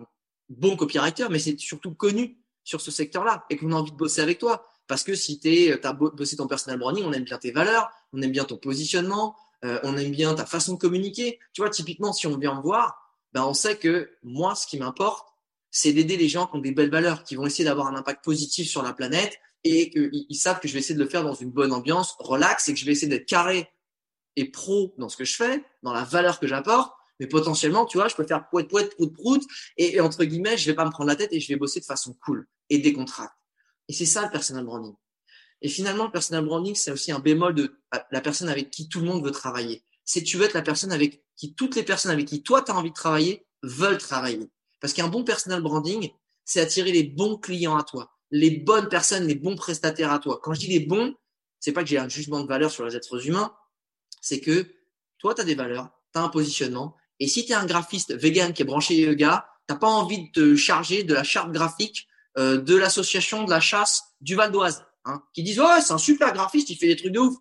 [0.48, 4.20] bon copywriter, mais c'est surtout connu sur ce secteur-là et qu'on a envie de bosser
[4.20, 4.66] avec toi.
[4.86, 8.20] Parce que si tu as bossé ton personal branding, on aime bien tes valeurs, on
[8.22, 11.38] aime bien ton positionnement, euh, on aime bien ta façon de communiquer.
[11.52, 14.78] Tu vois, typiquement, si on vient me voir, ben, on sait que moi, ce qui
[14.78, 15.28] m'importe,
[15.70, 18.24] c'est d'aider les gens qui ont des belles valeurs, qui vont essayer d'avoir un impact
[18.24, 21.34] positif sur la planète et qu'ils savent que je vais essayer de le faire dans
[21.34, 23.68] une bonne ambiance, relax, et que je vais essayer d'être carré
[24.36, 27.98] et pro dans ce que je fais, dans la valeur que j'apporte, Mais potentiellement, tu
[27.98, 29.42] vois, je peux faire poète poète prout prout
[29.76, 31.84] et, entre guillemets, je vais pas me prendre la tête et je vais bosser de
[31.84, 33.34] façon cool et décontracte.
[33.88, 34.94] Et c'est ça le personal branding.
[35.62, 37.76] Et finalement, le personal branding, c'est aussi un bémol de
[38.10, 39.84] la personne avec qui tout le monde veut travailler.
[40.04, 42.72] C'est tu veux être la personne avec qui toutes les personnes avec qui toi tu
[42.72, 44.50] as envie de travailler veulent travailler.
[44.80, 46.10] Parce qu'un bon personal branding,
[46.44, 50.40] c'est attirer les bons clients à toi, les bonnes personnes, les bons prestataires à toi.
[50.42, 51.14] Quand je dis les bons,
[51.60, 53.54] c'est pas que j'ai un jugement de valeur sur les êtres humains,
[54.20, 54.66] c'est que
[55.18, 56.96] toi, tu as des valeurs, tu as un positionnement.
[57.18, 60.32] Et si tu es un graphiste vegan qui est branché yoga, tu pas envie de
[60.32, 64.84] te charger de la charte graphique euh, de l'association de la chasse du Val d'Oise,
[65.04, 67.36] hein, qui disent ouais, c'est un super graphiste, il fait des trucs de ouf.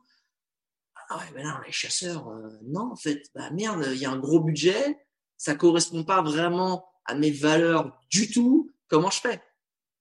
[1.09, 4.11] Ah ouais, mais là, les chasseurs, euh, non, en fait, bah merde, il y a
[4.11, 4.99] un gros budget,
[5.37, 8.71] ça correspond pas vraiment à mes valeurs du tout.
[8.87, 9.35] Comment je fais?
[9.35, 9.39] Et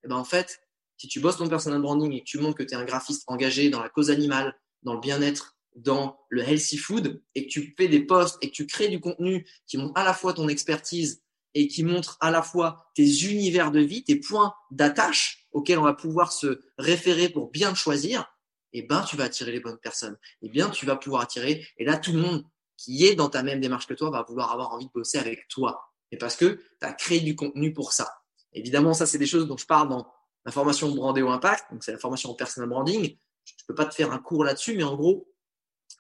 [0.05, 0.61] eh ben en fait,
[0.99, 3.25] si tu bosses ton personal branding et que tu montres que tu es un graphiste
[3.27, 7.75] engagé dans la cause animale, dans le bien-être, dans le healthy food, et que tu
[7.77, 10.49] fais des posts et que tu crées du contenu qui montre à la fois ton
[10.49, 11.23] expertise
[11.55, 15.85] et qui montre à la fois tes univers de vie, tes points d'attache auxquels on
[15.85, 18.27] va pouvoir se référer pour bien choisir,
[18.73, 20.17] eh ben, tu vas attirer les bonnes personnes.
[20.43, 22.45] Eh bien, tu vas pouvoir attirer, et là, tout le monde
[22.77, 25.49] qui est dans ta même démarche que toi va vouloir avoir envie de bosser avec
[25.49, 25.93] toi.
[26.13, 28.23] Et parce que tu as créé du contenu pour ça.
[28.53, 30.11] Évidemment, ça, c'est des choses dont je parle dans
[30.45, 33.17] la formation brandé au impact, donc c'est la formation en personal branding.
[33.45, 35.29] Je ne peux pas te faire un cours là-dessus, mais en gros,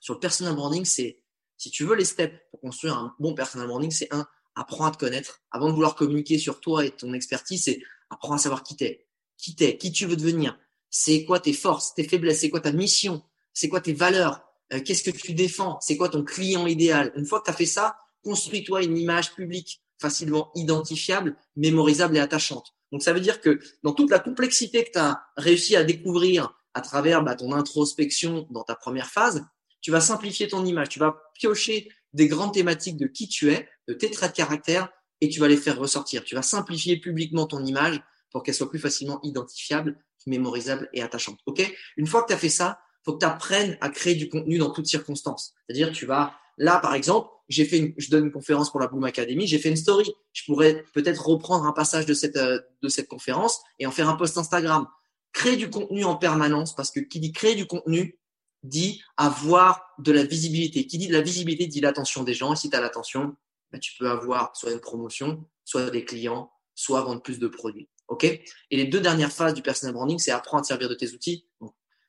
[0.01, 1.21] sur le personal branding, c'est
[1.57, 4.91] si tu veux les steps pour construire un bon personal branding, c'est un, apprends à
[4.91, 5.41] te connaître.
[5.51, 7.81] Avant de vouloir communiquer sur toi et ton expertise, c'est
[8.11, 9.08] apprends à savoir qui t'es,
[9.39, 10.59] qui t'es, qui tu veux devenir,
[10.91, 13.23] c'est quoi tes forces, tes faiblesses, c'est quoi ta mission,
[13.55, 17.13] c'est quoi tes valeurs, euh, qu'est-ce que tu défends, c'est quoi ton client idéal.
[17.17, 22.75] Une fois que tu fait ça, construis-toi une image publique facilement identifiable, mémorisable et attachante.
[22.93, 26.81] Donc ça veut dire que dans toute la complexité que tu réussi à découvrir à
[26.81, 29.45] travers bah, ton introspection dans ta première phase,
[29.81, 33.69] tu vas simplifier ton image, tu vas piocher des grandes thématiques de qui tu es,
[33.87, 34.89] de tes traits de caractère,
[35.21, 36.25] et tu vas les faire ressortir.
[36.25, 41.39] Tu vas simplifier publiquement ton image pour qu'elle soit plus facilement identifiable, mémorisable et attachante.
[41.47, 41.63] Ok?
[41.97, 44.59] Une fois que tu as fait ça, faut que tu apprennes à créer du contenu
[44.59, 45.55] dans toutes circonstances.
[45.67, 48.89] C'est-à-dire, tu vas là, par exemple, j'ai fait une, je donne une conférence pour la
[48.89, 50.13] Bloom Academy, j'ai fait une story.
[50.33, 54.09] Je pourrais peut-être reprendre un passage de cette, euh, de cette conférence et en faire
[54.09, 54.87] un post Instagram.
[55.33, 58.19] Créer du contenu en permanence parce que qui dit créer du contenu
[58.65, 60.87] dit avoir de la visibilité.
[60.87, 62.53] Qui dit de la visibilité dit l'attention des gens.
[62.53, 63.37] Et si tu as l'attention,
[63.73, 67.89] bah, tu peux avoir soit une promotion, soit des clients, soit vendre plus de produits.
[68.09, 68.25] OK?
[68.25, 71.47] Et les deux dernières phases du personal branding, c'est apprendre à servir de tes outils.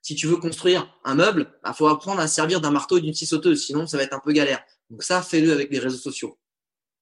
[0.01, 3.01] si tu veux construire un meuble, il bah, faut apprendre à servir d'un marteau et
[3.01, 4.63] d'une scie sauteuse, sinon ça va être un peu galère.
[4.89, 6.39] Donc ça, fais-le avec les réseaux sociaux.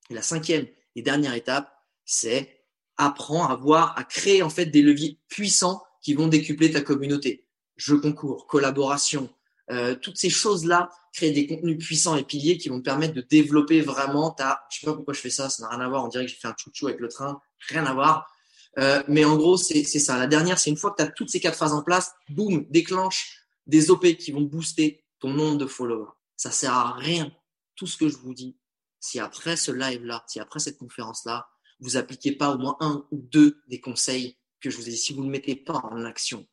[0.09, 1.71] Et la cinquième et dernière étape,
[2.05, 2.63] c'est
[2.97, 7.45] apprendre à voir, à créer en fait des leviers puissants qui vont décupler ta communauté.
[7.75, 9.29] Jeux concours, collaboration,
[9.69, 13.21] euh, toutes ces choses-là, créer des contenus puissants et piliers qui vont te permettre de
[13.21, 14.65] développer vraiment ta.
[14.71, 16.05] Je sais pas pourquoi je fais ça, ça n'a rien à voir.
[16.05, 18.31] On dirait que j'ai fait un chouchou avec le train, rien à voir.
[18.79, 20.17] Euh, mais en gros, c'est ça.
[20.17, 22.65] La dernière, c'est une fois que tu as toutes ces quatre phases en place, boum,
[22.69, 26.11] déclenche des OP qui vont booster ton nombre de followers.
[26.35, 27.31] Ça sert à rien
[27.75, 28.57] tout ce que je vous dis,
[28.99, 31.47] si après ce live-là, si après cette conférence-là,
[31.79, 34.97] vous appliquez pas au moins un ou deux des conseils que je vous ai dit,
[34.97, 36.47] si vous ne mettez pas en action,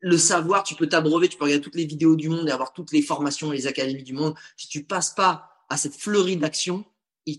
[0.00, 2.72] le savoir, tu peux t'abreuver, tu peux regarder toutes les vidéos du monde et avoir
[2.72, 4.34] toutes les formations et les académies du monde.
[4.56, 6.84] Si tu passes pas à cette fleurie d'action,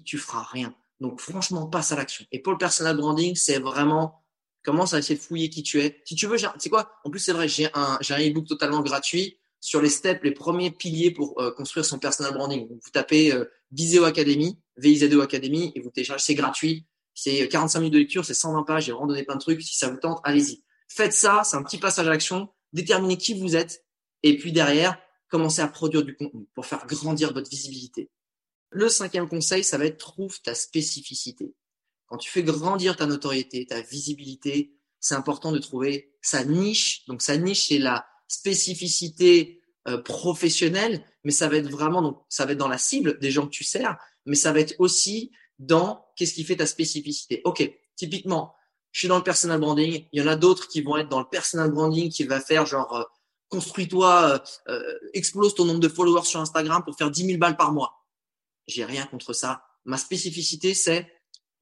[0.03, 0.75] tu feras rien.
[0.99, 2.25] Donc franchement, passe à l'action.
[2.31, 4.23] Et pour le personal branding, c'est vraiment
[4.67, 6.01] commence à essayer de fouiller qui tu es.
[6.03, 6.91] Si tu veux, c'est quoi?
[7.05, 10.31] En plus, c'est vrai, j'ai un, j'ai un ebook totalement gratuit sur les steps, les
[10.31, 12.67] premiers piliers pour euh, construire son personal branding.
[12.69, 16.85] vous tapez euh, Viseo Academy, VIZO Academy, et vous téléchargez, c'est gratuit.
[17.13, 19.61] C'est 45 minutes de lecture, c'est 120 pages, j'ai vraiment donné plein de trucs.
[19.63, 20.63] Si ça vous tente, allez-y.
[20.87, 22.49] Faites ça, c'est un petit passage à l'action.
[22.73, 23.85] Déterminez qui vous êtes.
[24.21, 28.09] Et puis derrière, commencez à produire du contenu pour faire grandir votre visibilité.
[28.69, 31.53] Le cinquième conseil, ça va être trouve ta spécificité.
[32.07, 37.05] Quand tu fais grandir ta notoriété, ta visibilité, c'est important de trouver sa niche.
[37.07, 42.45] Donc sa niche, c'est la spécificité euh, professionnelle, mais ça va être vraiment donc ça
[42.45, 45.31] va être dans la cible des gens que tu sers, mais ça va être aussi
[45.59, 47.41] dans qu'est-ce qui fait ta spécificité.
[47.45, 48.53] Ok, typiquement,
[48.91, 50.05] je suis dans le personal branding.
[50.11, 52.65] Il y en a d'autres qui vont être dans le personal branding qui va faire
[52.65, 53.03] genre euh,
[53.49, 57.71] construis-toi, euh, explose ton nombre de followers sur Instagram pour faire 10 000 balles par
[57.71, 57.96] mois.
[58.67, 59.65] J'ai rien contre ça.
[59.85, 61.11] Ma spécificité, c'est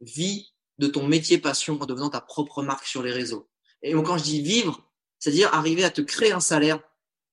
[0.02, 3.50] vis de ton métier passion en devenant ta propre marque sur les réseaux.
[3.82, 4.84] Et quand je dis vivre,
[5.20, 6.80] c'est-à-dire arriver à te créer un salaire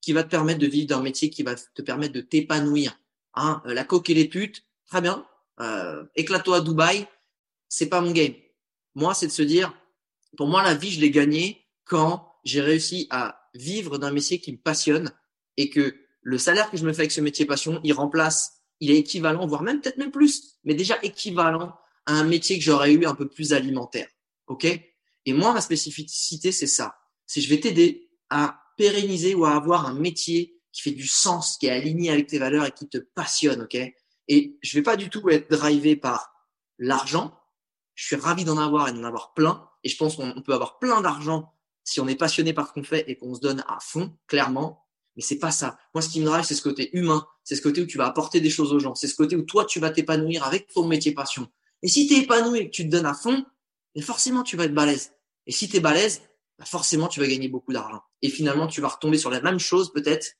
[0.01, 2.99] qui va te permettre de vivre d'un métier qui va te permettre de t'épanouir.
[3.35, 5.27] Hein, euh, la coque et les putes, très bien.
[5.61, 7.07] Euh, éclate-toi à Dubaï,
[7.69, 8.35] c'est pas mon game.
[8.95, 9.73] Moi, c'est de se dire,
[10.37, 14.53] pour moi, la vie, je l'ai gagnée quand j'ai réussi à vivre d'un métier qui
[14.53, 15.13] me passionne
[15.57, 18.91] et que le salaire que je me fais avec ce métier passion, il remplace, il
[18.91, 21.73] est équivalent, voire même peut-être même plus, mais déjà équivalent
[22.07, 24.09] à un métier que j'aurais eu un peu plus alimentaire.
[24.49, 24.65] OK?
[24.65, 26.97] Et moi, ma spécificité, c'est ça.
[27.25, 31.59] C'est je vais t'aider à pérenniser ou à avoir un métier qui fait du sens,
[31.59, 33.63] qui est aligné avec tes valeurs et qui te passionne.
[33.63, 33.77] OK?
[34.27, 36.33] Et je vais pas du tout être drivé par
[36.81, 37.39] l'argent.
[37.95, 39.69] Je suis ravi d'en avoir et d'en avoir plein.
[39.85, 42.83] Et je pense qu'on peut avoir plein d'argent si on est passionné par ce qu'on
[42.83, 44.85] fait et qu'on se donne à fond, clairement.
[45.17, 45.79] Mais c'est pas ça.
[45.95, 47.27] Moi, ce qui me drive, c'est ce côté humain.
[47.45, 48.95] C'est ce côté où tu vas apporter des choses aux gens.
[48.95, 51.49] C'est ce côté où toi, tu vas t'épanouir avec ton métier passion.
[51.83, 53.45] Et si tu es épanoui et que tu te donnes à fond,
[54.01, 55.13] forcément, tu vas être balèze.
[55.47, 56.23] Et si tu es balèze,
[56.59, 58.03] bah, forcément, tu vas gagner beaucoup d'argent.
[58.23, 60.37] Et finalement, tu vas retomber sur la même chose, peut-être.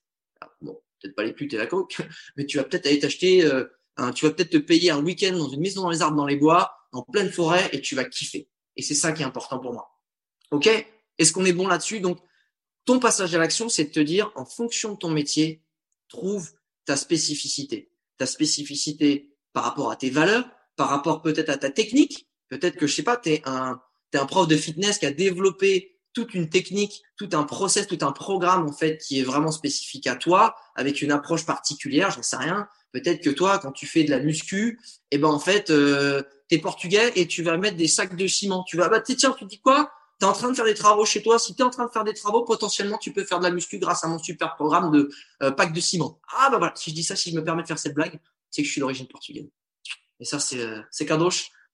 [0.61, 2.01] Bon, peut-être pas les putes et la coke,
[2.37, 3.65] mais tu vas peut-être aller t'acheter, euh,
[4.15, 6.37] tu vas peut-être te payer un week-end dans une maison dans les arbres, dans les
[6.37, 8.49] bois, en pleine forêt, et tu vas kiffer.
[8.77, 9.91] Et c'est ça qui est important pour moi.
[10.51, 10.69] OK?
[11.19, 12.01] Est-ce qu'on est bon là-dessus?
[12.01, 12.19] Donc,
[12.85, 15.63] ton passage à l'action, c'est de te dire, en fonction de ton métier,
[16.09, 16.51] trouve
[16.85, 17.91] ta spécificité.
[18.19, 22.27] Ta spécificité par rapport à tes valeurs, par rapport peut-être à ta technique.
[22.49, 23.81] Peut-être que, je sais pas, tu es un,
[24.15, 28.13] un prof de fitness qui a développé toute une technique, tout un process, tout un
[28.13, 32.37] programme en fait qui est vraiment spécifique à toi, avec une approche particulière, j'en sais
[32.37, 32.69] rien.
[32.93, 34.79] Peut-être que toi, quand tu fais de la muscu,
[35.11, 38.27] eh ben en fait, euh, tu es portugais et tu vas mettre des sacs de
[38.27, 38.65] ciment.
[38.65, 39.91] Tu vas, bah tiens, tu dis quoi?
[40.23, 41.39] Tu en train de faire des travaux chez toi.
[41.39, 43.51] Si tu es en train de faire des travaux, potentiellement, tu peux faire de la
[43.51, 45.11] muscu grâce à mon super programme de
[45.43, 46.21] euh, pack de ciment.
[46.33, 48.21] Ah, bah voilà, si je dis ça, si je me permets de faire cette blague,
[48.51, 49.49] c'est que je suis d'origine portugaise.
[50.21, 50.81] Et ça, c'est euh,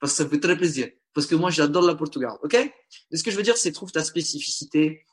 [0.01, 0.89] parce que ça fait très plaisir.
[1.13, 2.33] Parce que moi, j'adore la Portugal.
[2.43, 2.55] OK?
[2.55, 5.05] Et ce que je veux dire, c'est trouve ta spécificité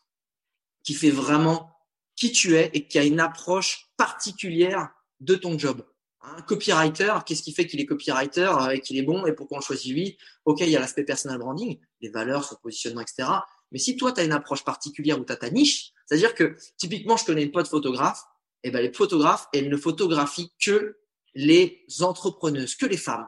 [0.83, 1.71] qui fait vraiment
[2.15, 5.85] qui tu es et qui a une approche particulière de ton job.
[6.27, 9.61] Un copywriter, qu'est-ce qui fait qu'il est copywriter et qu'il est bon et pourquoi on
[9.61, 10.17] choisit lui?
[10.45, 13.29] Ok, il y a l'aspect personal branding, les valeurs, son positionnement, etc.
[13.71, 16.55] Mais si toi, tu as une approche particulière ou tu as ta niche, c'est-à-dire que
[16.77, 18.23] typiquement, je connais une pote photographe,
[18.63, 20.97] et ben les photographes, elles ne photographient que
[21.35, 23.27] les entrepreneuses, que les femmes.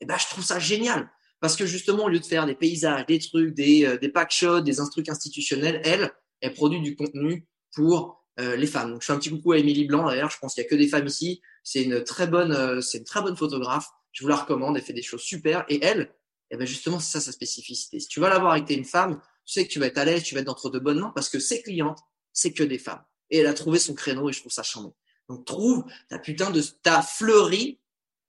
[0.00, 1.10] Et ben je trouve ça génial.
[1.40, 4.62] Parce que justement, au lieu de faire des paysages, des trucs, des, euh, des packshots,
[4.62, 8.90] des trucs institutionnels, elle, elle produit du contenu pour euh, les femmes.
[8.90, 10.06] Donc, je fais un petit coucou à Émilie Blanc.
[10.06, 11.40] D'ailleurs, je pense qu'il y a que des femmes ici.
[11.62, 13.88] C'est une très bonne, euh, c'est une très bonne photographe.
[14.12, 14.76] Je vous la recommande.
[14.76, 15.64] Elle fait des choses super.
[15.68, 16.12] Et elle,
[16.50, 18.00] eh ben justement, c'est ça sa spécificité.
[18.00, 20.04] Si tu vas la voir avec une femme, tu sais que tu vas être à
[20.04, 22.00] l'aise, tu vas être entre de bonnes mains parce que ses clientes,
[22.32, 23.04] c'est que des femmes.
[23.30, 24.96] Et elle a trouvé son créneau et je trouve ça charmant.
[25.28, 27.80] Donc, trouve ta putain de, ta fleurie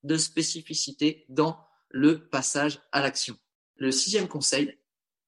[0.04, 3.38] de spécificité dans le passage à l'action.
[3.76, 4.78] Le sixième conseil,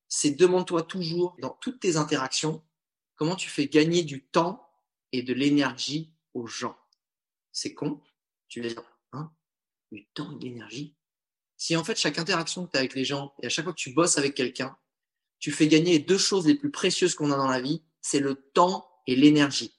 [0.08, 2.64] c'est demande-toi toujours dans toutes tes interactions
[3.18, 4.67] comment tu fais gagner du temps
[5.12, 6.78] et de l'énergie aux gens.
[7.52, 8.02] C'est con,
[8.48, 9.32] tu vas dire, hein,
[9.92, 10.96] du temps et de l'énergie.
[11.56, 13.74] Si en fait chaque interaction que tu as avec les gens et à chaque fois
[13.74, 14.78] que tu bosses avec quelqu'un,
[15.40, 18.20] tu fais gagner les deux choses les plus précieuses qu'on a dans la vie, c'est
[18.20, 19.74] le temps et l'énergie.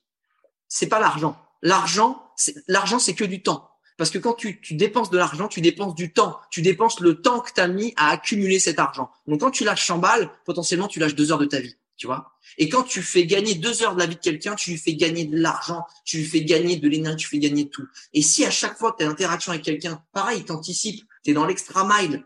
[0.68, 1.40] C'est pas l'argent.
[1.62, 2.32] L'argent,
[2.66, 3.70] l'argent c'est que du temps.
[3.96, 6.38] Parce que quand tu, tu dépenses de l'argent, tu dépenses du temps.
[6.50, 9.10] Tu dépenses le temps que tu as mis à accumuler cet argent.
[9.26, 12.06] Donc quand tu lâches 100 balles, potentiellement tu lâches deux heures de ta vie tu
[12.06, 12.32] vois?
[12.56, 14.94] Et quand tu fais gagner deux heures de la vie de quelqu'un, tu lui fais
[14.94, 17.86] gagner de l'argent, tu lui fais gagner de l'énergie, tu fais gagner tout.
[18.14, 21.34] Et si à chaque fois que tu as interaction avec quelqu'un, pareil, t'anticipes, tu es
[21.34, 22.24] dans l'extra mile,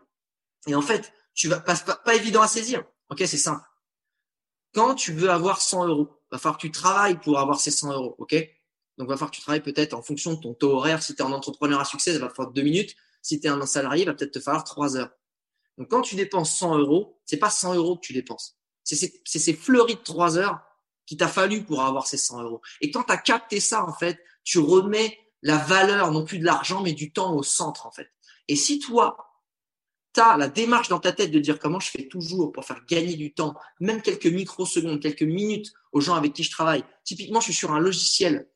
[0.66, 2.84] et en fait, tu vas pas, évident à saisir.
[3.10, 3.64] Ok, c'est simple.
[4.74, 7.92] Quand tu veux avoir 100 euros, va falloir que tu travailles pour avoir ces 100
[7.92, 8.14] euros.
[8.18, 8.34] Ok,
[8.96, 11.02] donc va falloir que tu travailles peut-être en fonction de ton taux horaire.
[11.02, 12.94] Si tu es un entrepreneur à succès, ça va falloir deux minutes.
[13.22, 15.10] Si tu es un salarié, il va peut-être te falloir trois heures.
[15.78, 19.54] Donc quand tu dépenses 100 euros, c'est pas 100 euros que tu dépenses c'est ces,
[19.54, 20.60] fleuris de trois heures
[21.06, 22.60] qui t'a fallu pour avoir ces 100 euros.
[22.80, 26.44] Et quand tu as capté ça, en fait, tu remets la valeur, non plus de
[26.44, 28.08] l'argent, mais du temps au centre, en fait.
[28.48, 29.16] Et si toi,
[30.14, 32.84] tu as la démarche dans ta tête de dire comment je fais toujours pour faire
[32.86, 36.84] gagner du temps, même quelques microsecondes, quelques minutes aux gens avec qui je travaille.
[37.04, 38.48] Typiquement, je suis sur un logiciel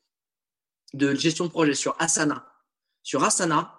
[0.93, 2.47] de gestion de projet, sur Asana.
[3.03, 3.77] Sur Asana,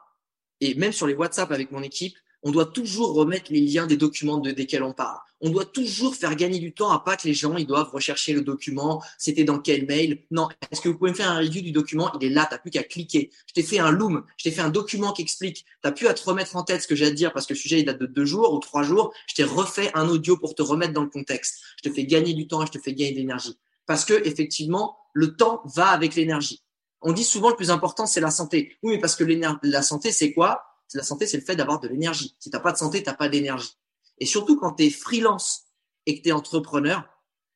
[0.60, 3.96] et même sur les WhatsApp avec mon équipe, on doit toujours remettre les liens des
[3.96, 5.18] documents de, desquels on parle.
[5.40, 8.32] On doit toujours faire gagner du temps à pas que les gens ils doivent rechercher
[8.32, 10.24] le document, c'était dans quel mail?
[10.32, 12.10] Non, est-ce que vous pouvez me faire un review du document?
[12.20, 13.30] Il est là, t'as plus qu'à cliquer.
[13.46, 15.64] Je t'ai fait un loom, je t'ai fait un document qui explique.
[15.80, 17.58] T'as plus à te remettre en tête ce que j'ai à dire parce que le
[17.58, 19.12] sujet il date de deux jours ou trois jours.
[19.28, 21.60] Je t'ai refait un audio pour te remettre dans le contexte.
[21.82, 23.56] Je te fais gagner du temps et je te fais gagner de l'énergie.
[23.86, 26.64] Parce que effectivement, le temps va avec l'énergie.
[27.00, 28.76] On dit souvent le plus important c'est la santé.
[28.82, 29.24] Oui, mais parce que
[29.62, 30.64] la santé c'est quoi?
[30.94, 32.36] La santé, c'est le fait d'avoir de l'énergie.
[32.38, 33.76] Si t'as pas de santé, t'as pas d'énergie.
[34.18, 35.64] Et surtout quand tu es freelance
[36.06, 37.08] et que tu es entrepreneur,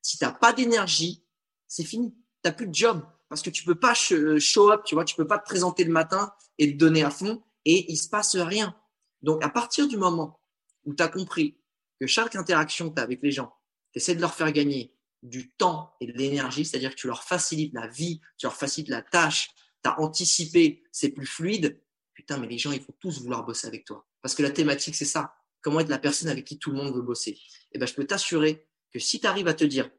[0.03, 1.25] si t'as pas d'énergie,
[1.67, 2.15] c'est fini.
[2.43, 5.27] T'as plus de job parce que tu peux pas show up, tu vois, tu peux
[5.27, 8.77] pas te présenter le matin et te donner à fond et il se passe rien.
[9.23, 10.41] Donc à partir du moment
[10.85, 11.59] où tu as compris
[12.01, 13.55] que chaque interaction que tu as avec les gens,
[13.93, 17.75] tu de leur faire gagner du temps et de l'énergie, c'est-à-dire que tu leur facilites
[17.75, 19.51] la vie, tu leur facilites la tâche,
[19.83, 21.81] tu as anticipé, c'est plus fluide,
[22.15, 24.07] putain, mais les gens, ils vont tous vouloir bosser avec toi.
[24.21, 25.35] Parce que la thématique, c'est ça.
[25.61, 27.39] Comment être la personne avec qui tout le monde veut bosser
[27.73, 29.91] eh ben, je peux t'assurer que si tu arrives à te dire,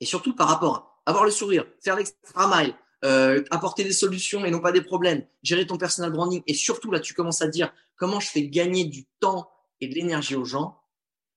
[0.00, 4.44] et surtout par rapport à avoir le sourire, faire l'extra mile, euh, apporter des solutions
[4.44, 7.48] et non pas des problèmes, gérer ton personal branding, et surtout là, tu commences à
[7.48, 10.82] dire comment je fais gagner du temps et de l'énergie aux gens,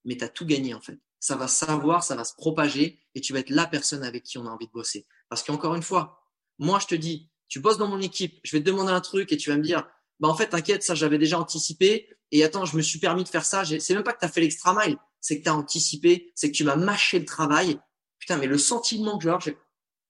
[0.05, 0.99] mais tu as tout gagné en fait.
[1.19, 4.37] Ça va savoir, ça va se propager et tu vas être la personne avec qui
[4.37, 5.05] on a envie de bosser.
[5.29, 6.27] Parce qu'encore une fois,
[6.59, 9.31] moi je te dis, tu bosses dans mon équipe, je vais te demander un truc
[9.31, 9.87] et tu vas me dire,
[10.19, 13.29] bah en fait, t'inquiète, ça j'avais déjà anticipé et attends, je me suis permis de
[13.29, 13.63] faire ça.
[13.63, 16.49] C'est même pas que tu as fait l'extra mile, c'est que tu as anticipé, c'est
[16.49, 17.79] que tu m'as mâché le travail.
[18.17, 19.55] Putain, mais le sentiment que j'ai,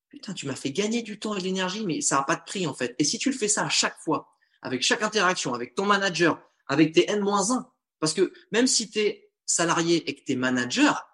[0.08, 2.44] putain, tu m'as fait gagner du temps et de l'énergie, mais ça n'a pas de
[2.46, 2.96] prix en fait.
[2.98, 4.30] Et si tu le fais ça à chaque fois,
[4.62, 7.66] avec chaque interaction, avec ton manager, avec tes N-1,
[8.00, 11.06] parce que même si tu es salarié et que tu es manager,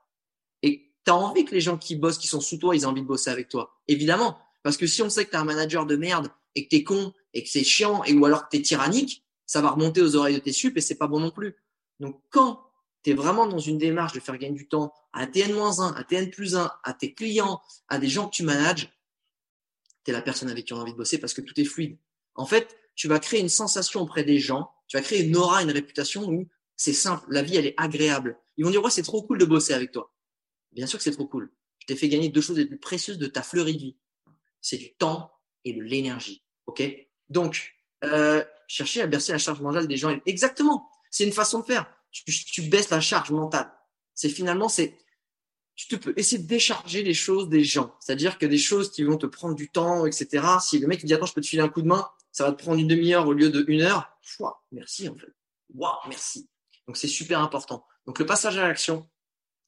[0.61, 2.85] et tu as envie que les gens qui bossent, qui sont sous toi, ils aient
[2.85, 3.81] envie de bosser avec toi.
[3.87, 4.37] Évidemment.
[4.63, 6.77] Parce que si on sait que tu es un manager de merde et que tu
[6.77, 9.71] es con et que c'est chiant et ou alors que tu es tyrannique, ça va
[9.71, 11.55] remonter aux oreilles de tes sup et c'est pas bon non plus.
[11.99, 12.61] Donc quand
[13.03, 16.29] tu es vraiment dans une démarche de faire gagner du temps à TN-1, à TN
[16.29, 18.91] plus 1, à tes clients, à des gens que tu manages,
[20.03, 21.65] tu es la personne avec qui on a envie de bosser parce que tout est
[21.65, 21.97] fluide.
[22.35, 25.63] En fait, tu vas créer une sensation auprès des gens, tu vas créer une aura,
[25.63, 28.37] une réputation où c'est simple, la vie, elle est agréable.
[28.57, 30.13] Ils vont dire, ouais, c'est trop cool de bosser avec toi.
[30.71, 31.51] Bien sûr que c'est trop cool.
[31.79, 33.97] Je t'ai fait gagner deux choses les plus précieuses de ta fleurie de vie.
[34.61, 35.31] C'est du temps
[35.65, 36.43] et de l'énergie.
[36.67, 36.83] OK?
[37.29, 40.17] Donc, euh, chercher à bercer la charge mentale des gens.
[40.25, 40.89] Exactement.
[41.11, 43.71] C'est une façon de faire tu, baisses la charge mentale.
[44.13, 44.97] C'est finalement, c'est,
[45.75, 47.95] tu peux essayer de décharger les choses des gens.
[47.99, 50.45] C'est-à-dire que des choses qui vont te prendre du temps, etc.
[50.61, 52.51] Si le mec dit, attends, je peux te filer un coup de main, ça va
[52.51, 54.11] te prendre une demi-heure au lieu de une heure.
[54.21, 55.33] Chouah, merci, en fait.
[55.73, 56.49] Waouh, merci.
[56.87, 57.85] Donc, c'est super important.
[58.05, 59.07] Donc, le passage à l'action,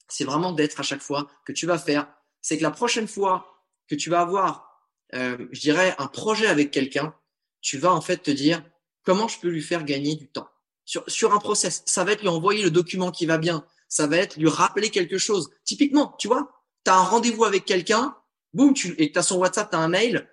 [0.08, 2.12] c'est vraiment d'être à chaque fois que tu vas faire.
[2.40, 4.71] C'est que la prochaine fois que tu vas avoir,
[5.14, 7.14] euh, je dirais, un projet avec quelqu'un,
[7.60, 8.62] tu vas en fait te dire
[9.04, 10.48] comment je peux lui faire gagner du temps?
[10.84, 11.82] Sur, sur un process.
[11.86, 13.64] Ça va être lui envoyer le document qui va bien.
[13.88, 15.50] Ça va être lui rappeler quelque chose.
[15.64, 16.50] Typiquement, tu vois,
[16.84, 18.16] tu as un rendez-vous avec quelqu'un,
[18.52, 20.28] boum, tu, et tu as son WhatsApp, tu as un mail.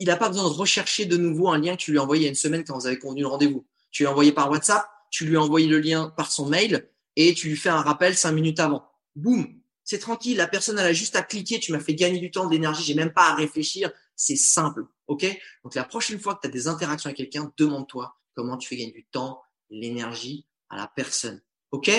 [0.00, 2.22] Il n'a pas besoin de rechercher de nouveau un lien que tu lui as envoyé
[2.22, 3.66] il y a une semaine quand vous avez convenu le rendez-vous.
[3.90, 6.88] Tu lui as envoyé par WhatsApp, tu lui as envoyé le lien par son mail
[7.16, 8.88] et tu lui fais un rappel cinq minutes avant.
[9.16, 9.57] Boum,
[9.88, 10.36] c'est tranquille.
[10.36, 11.58] La personne, elle a juste à cliquer.
[11.60, 12.84] Tu m'as fait gagner du temps, de l'énergie.
[12.84, 13.90] J'ai même pas à réfléchir.
[14.16, 14.84] C'est simple.
[15.06, 15.24] OK?
[15.64, 18.76] Donc, la prochaine fois que tu as des interactions avec quelqu'un, demande-toi comment tu fais
[18.76, 21.40] gagner du temps, l'énergie à la personne.
[21.70, 21.90] OK?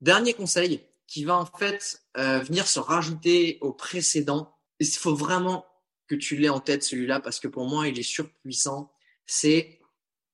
[0.00, 4.52] Dernier conseil qui va en fait euh, venir se rajouter au précédent.
[4.80, 5.64] Il faut vraiment
[6.08, 8.92] que tu l'aies en tête celui-là parce que pour moi, il est surpuissant.
[9.24, 9.78] C'est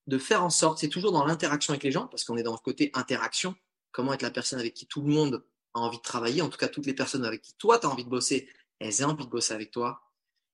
[0.07, 2.53] de faire en sorte, c'est toujours dans l'interaction avec les gens parce qu'on est dans
[2.53, 3.55] le côté interaction.
[3.93, 5.45] Comment être la personne avec qui tout le monde
[5.83, 7.91] a envie de travailler, en tout cas toutes les personnes avec qui toi tu as
[7.91, 10.03] envie de bosser, elles ont envie de bosser avec toi.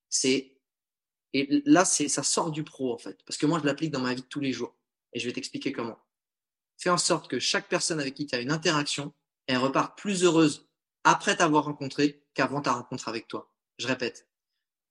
[0.08, 0.52] C'est
[1.32, 4.00] et là c'est ça sort du pro en fait parce que moi je l'applique dans
[4.00, 4.74] ma vie de tous les jours
[5.12, 5.98] et je vais t'expliquer comment
[6.82, 9.12] fais en sorte que chaque personne avec qui tu as une interaction,
[9.46, 10.68] elle repart plus heureuse
[11.04, 13.54] après t'avoir rencontré qu'avant ta rencontre avec toi.
[13.78, 14.28] Je répète,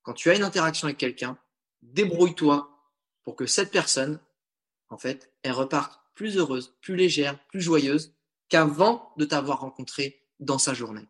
[0.02, 1.38] quand tu as une interaction avec quelqu'un,
[1.82, 2.68] débrouille-toi
[3.24, 4.20] pour que cette personne,
[4.88, 8.14] en fait, elle reparte plus heureuse, plus légère, plus joyeuse
[8.48, 11.08] qu'avant de t'avoir rencontré dans sa journée.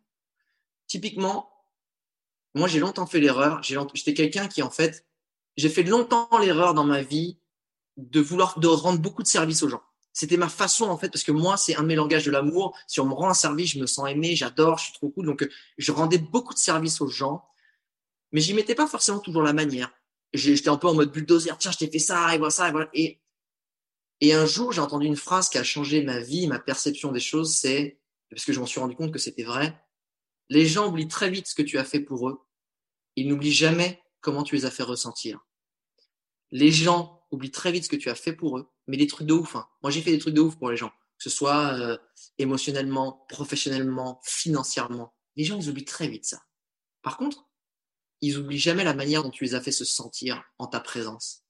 [0.87, 1.51] Typiquement,
[2.55, 5.07] moi j'ai longtemps fait l'erreur, j'étais quelqu'un qui en fait,
[5.57, 7.39] j'ai fait longtemps l'erreur dans ma vie
[7.97, 9.83] de vouloir de rendre beaucoup de services aux gens.
[10.13, 12.77] C'était ma façon en fait, parce que moi, c'est un de mes langages de l'amour.
[12.87, 15.25] Si on me rend un service, je me sens aimé, j'adore, je suis trop cool.
[15.25, 17.47] Donc, je rendais beaucoup de services aux gens,
[18.31, 19.91] mais j'y mettais pas forcément toujours la manière.
[20.35, 22.73] J'étais un peu en mode bulldozer, tiens, je t'ai fait ça, et voilà ça, et
[22.73, 22.91] voilà.
[22.95, 27.21] Et un jour, j'ai entendu une phrase qui a changé ma vie, ma perception des
[27.21, 27.99] choses, c'est,
[28.35, 29.79] parce que je m'en suis rendu compte que c'était vrai,
[30.49, 32.41] les gens oublient très vite ce que tu as fait pour eux.
[33.17, 35.41] Ils n'oublient jamais comment tu les as fait ressentir.
[36.51, 39.27] Les gens oublie très vite ce que tu as fait pour eux, mais des trucs
[39.27, 39.57] de ouf.
[39.57, 39.67] Hein.
[39.83, 41.97] Moi, j'ai fait des trucs de ouf pour les gens, que ce soit euh,
[42.39, 45.15] émotionnellement, professionnellement, financièrement.
[45.37, 46.43] Les gens, ils oublient très vite ça.
[47.03, 47.49] Par contre,
[48.21, 51.45] ils oublient jamais la manière dont tu les as fait se sentir en ta présence.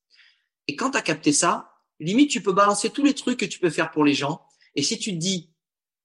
[0.68, 3.58] Et quand tu as capté ça, limite, tu peux balancer tous les trucs que tu
[3.58, 4.46] peux faire pour les gens.
[4.74, 5.52] Et si tu te dis,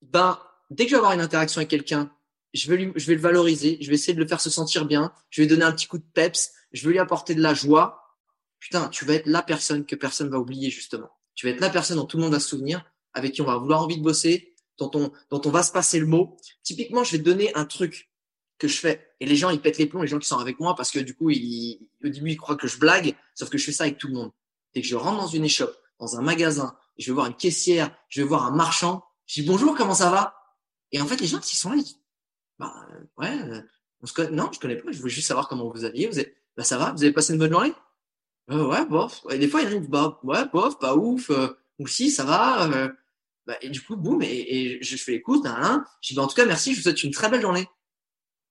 [0.01, 0.39] ben,
[0.69, 2.11] dès que je vais avoir une interaction avec quelqu'un,
[2.53, 5.47] je vais, le valoriser, je vais essayer de le faire se sentir bien, je vais
[5.47, 8.15] donner un petit coup de peps, je vais lui apporter de la joie,
[8.59, 11.09] putain, tu vas être la personne que personne va oublier, justement.
[11.35, 13.45] Tu vas être la personne dont tout le monde va se souvenir, avec qui on
[13.45, 16.37] va vouloir envie de bosser, dont on, dont on va se passer le mot.
[16.63, 18.09] Typiquement, je vais te donner un truc
[18.57, 19.13] que je fais.
[19.19, 20.99] Et les gens, ils pètent les plombs, les gens qui sont avec moi, parce que
[20.99, 23.83] du coup, ils, au début, ils croient que je blague, sauf que je fais ça
[23.83, 24.31] avec tout le monde.
[24.73, 27.95] Dès que je rentre dans une échoppe, dans un magasin, je vais voir une caissière,
[28.09, 30.36] je vais voir un marchand, je dis bonjour, comment ça va?
[30.91, 31.99] Et en fait, les gens, s'ils sont là, ils disent,
[32.59, 33.61] bah, euh, ouais, euh,
[34.01, 36.19] on se connaît, non, je connais pas, je voulais juste savoir comment vous alliez, vous
[36.19, 37.73] êtes, bah, ça va, vous avez passé une bonne journée?
[38.49, 39.25] Euh, ouais, bof.
[39.29, 41.29] Et des fois, il y bah, ouais, bof, pas ouf.
[41.29, 42.65] Euh, ou si, ça va.
[42.69, 42.89] Euh.
[43.45, 46.35] Bah, et du coup, boum, et, je fais l'écoute, nan, Je dis, bah, en tout
[46.35, 47.67] cas, merci, je vous souhaite une très belle journée.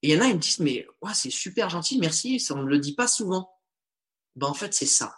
[0.03, 2.55] Et il y en a, ils me disent, mais ouais, c'est super gentil, merci, ça,
[2.55, 3.51] on ne le dit pas souvent.
[4.37, 5.14] Ben, en fait, c'est ça.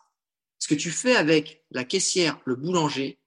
[0.59, 3.21] Ce que tu fais avec la caissière, le boulanger,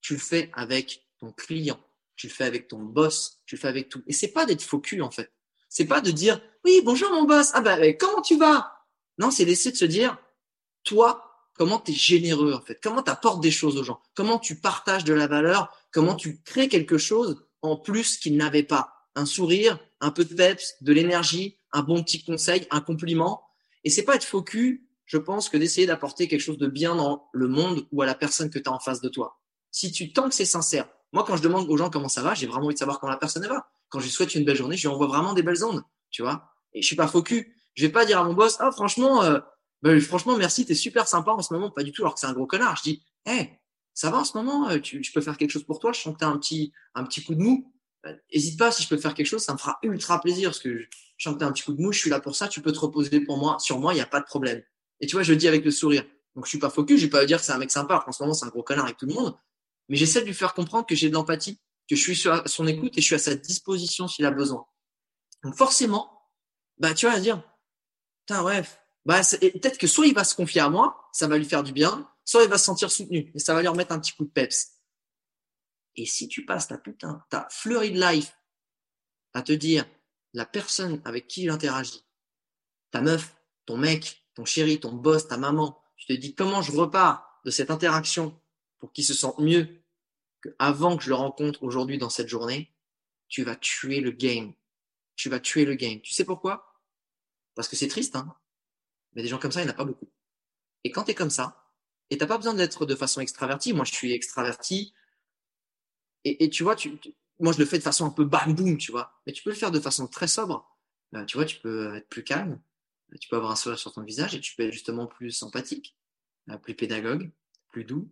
[0.00, 1.80] tu le fais avec ton client,
[2.18, 4.02] tu le fais avec ton boss, tu le fais avec tout.
[4.06, 5.32] Et c'est pas d'être cul, en fait.
[5.70, 8.72] C'est pas de dire, oui, bonjour mon boss, ah ben, comment tu vas?
[9.18, 10.18] Non, c'est d'essayer de se dire,
[10.84, 14.38] toi, comment tu es généreux en fait, comment tu apportes des choses aux gens, comment
[14.38, 18.94] tu partages de la valeur, comment tu crées quelque chose en plus qu'ils n'avaient pas?
[19.14, 23.42] Un sourire, un peu de peps, de l'énergie, un bon petit conseil, un compliment.
[23.84, 24.44] Et c'est pas être faux
[25.06, 28.14] je pense, que d'essayer d'apporter quelque chose de bien dans le monde ou à la
[28.14, 29.40] personne que tu as en face de toi.
[29.70, 30.88] Si tu tant que c'est sincère.
[31.12, 33.12] Moi, quand je demande aux gens comment ça va, j'ai vraiment envie de savoir comment
[33.12, 33.68] la personne va.
[33.88, 36.22] Quand je lui souhaite une belle journée, je lui envoie vraiment des belles ondes, tu
[36.22, 36.52] vois.
[36.74, 39.40] Et je suis pas faux Je vais pas dire à mon boss, ah franchement, euh,
[39.82, 41.70] ben, franchement, merci, t'es super sympa en ce moment.
[41.70, 42.76] Pas du tout, alors que c'est un gros connard.
[42.76, 43.50] Je dis, hé,
[43.94, 46.00] ça va en ce moment euh, tu, Je peux faire quelque chose pour toi Je
[46.00, 47.72] sens que t'as un petit, un petit coup de mou.
[48.32, 50.60] N'hésite ben, pas, si je peux faire quelque chose, ça me fera ultra plaisir parce
[50.60, 50.78] que
[51.16, 51.92] je sens que un petit coup de mou.
[51.92, 52.48] Je suis là pour ça.
[52.48, 53.92] Tu peux te reposer pour moi, sur moi.
[53.92, 54.62] Il n'y a pas de problème.
[55.00, 56.04] Et tu vois, je le dis avec le sourire.
[56.34, 57.00] Donc, je suis pas focus.
[57.00, 58.04] Je vais pas dire que c'est un mec sympa.
[58.06, 59.36] En ce moment, c'est un gros connard avec tout le monde.
[59.88, 62.66] Mais j'essaie de lui faire comprendre que j'ai de l'empathie, que je suis sur son
[62.66, 64.66] écoute et je suis à sa disposition s'il a besoin.
[65.42, 66.22] Donc, forcément,
[66.78, 67.42] bah, tu vas dire,
[68.26, 68.62] putain, ouais,
[69.04, 71.72] bah, peut-être que soit il va se confier à moi, ça va lui faire du
[71.72, 74.24] bien, soit il va se sentir soutenu et ça va lui remettre un petit coup
[74.24, 74.78] de peps.
[75.96, 78.36] Et si tu passes ta putain, ta fleurie de life
[79.32, 79.84] à te dire
[80.34, 82.04] la personne avec qui il interagit,
[82.90, 83.34] ta meuf,
[83.66, 87.50] ton mec, ton chéri, ton boss, ta maman, tu te dis comment je repars de
[87.50, 88.40] cette interaction
[88.78, 89.82] pour qu'il se sente mieux
[90.42, 92.72] qu'avant que je le rencontre aujourd'hui dans cette journée,
[93.28, 94.52] tu vas tuer le game.
[95.16, 96.00] Tu vas tuer le game.
[96.00, 96.80] Tu sais pourquoi?
[97.54, 98.36] Parce que c'est triste, hein
[99.14, 100.08] mais des gens comme ça, il n'y en a pas beaucoup.
[100.84, 101.64] Et quand tu es comme ça,
[102.10, 104.94] et tu n'as pas besoin d'être de façon extravertie, moi je suis extraverti,
[106.24, 106.98] et, tu vois, tu,
[107.38, 109.50] moi je le fais de façon un peu bam boum, tu vois, mais tu peux
[109.50, 110.68] le faire de façon très sobre.
[111.14, 112.60] Euh, tu vois, tu peux être plus calme,
[113.18, 115.96] tu peux avoir un sourire sur ton visage et tu peux être justement plus sympathique,
[116.50, 117.30] euh, plus pédagogue,
[117.70, 118.10] plus doux.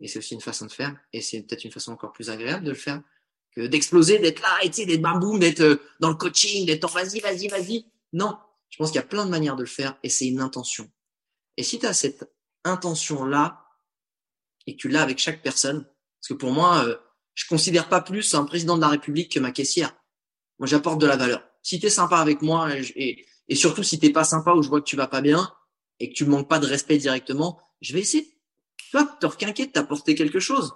[0.00, 0.96] Et c'est aussi une façon de faire.
[1.12, 3.02] Et c'est peut-être une façon encore plus agréable de le faire
[3.56, 7.20] que d'exploser, d'être là, et d'être bam d'être euh, dans le coaching, d'être en vas-y,
[7.20, 7.86] vas-y, vas-y.
[8.12, 8.38] Non,
[8.70, 10.90] je pense qu'il y a plein de manières de le faire et c'est une intention.
[11.56, 12.30] Et si tu as cette
[12.64, 13.64] intention-là
[14.66, 16.96] et que tu l'as avec chaque personne, parce que pour moi, euh,
[17.34, 19.96] je considère pas plus un président de la République que ma caissière.
[20.58, 21.44] Moi, j'apporte de la valeur.
[21.62, 24.80] Si tu es sympa avec moi et, surtout si t'es pas sympa ou je vois
[24.80, 25.52] que tu vas pas bien
[26.00, 28.37] et que tu manques pas de respect directement, je vais essayer
[28.96, 30.74] requinquer, de t'apporter quelque chose.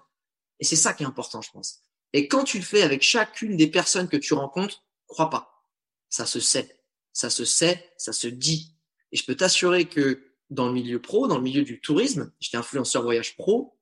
[0.61, 1.81] Et c'est ça qui est important, je pense.
[2.13, 5.67] Et quand tu le fais avec chacune des personnes que tu rencontres, crois pas.
[6.09, 6.83] Ça se sait
[7.13, 8.75] ça se sait, ça se dit.
[9.13, 12.57] Et je peux t'assurer que dans le milieu pro, dans le milieu du tourisme, j'étais
[12.57, 13.79] influenceur voyage pro,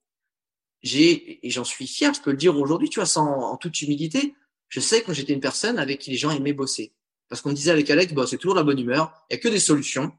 [0.83, 3.81] j'ai, et j'en suis fier, je peux le dire aujourd'hui, tu vois, sans, en toute
[3.83, 4.35] humilité,
[4.69, 6.95] je sais que j'étais une personne avec qui les gens aimaient bosser.
[7.29, 9.49] Parce qu'on disait avec Alex, bah, c'est toujours la bonne humeur, il y a que
[9.49, 10.13] des solutions.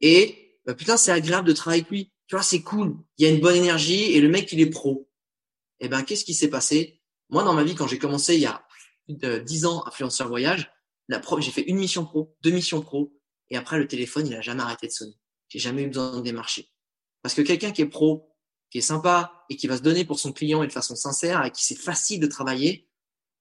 [0.00, 2.12] Et, bah, putain, c'est agréable de travailler avec lui.
[2.30, 2.96] Tu vois, c'est cool.
[3.18, 5.10] Il y a une bonne énergie et le mec, il est pro.
[5.80, 7.02] Eh ben, qu'est-ce qui s'est passé?
[7.28, 8.64] Moi, dans ma vie, quand j'ai commencé il y a
[9.04, 10.72] plus de 10 ans, influenceur voyage,
[11.08, 13.12] j'ai fait une mission pro, deux missions pro,
[13.48, 15.18] et après le téléphone, il a jamais arrêté de sonner.
[15.48, 16.70] J'ai jamais eu besoin de démarcher.
[17.20, 18.32] Parce que quelqu'un qui est pro,
[18.70, 21.44] qui est sympa et qui va se donner pour son client et de façon sincère
[21.44, 22.88] et qui c'est facile de travailler,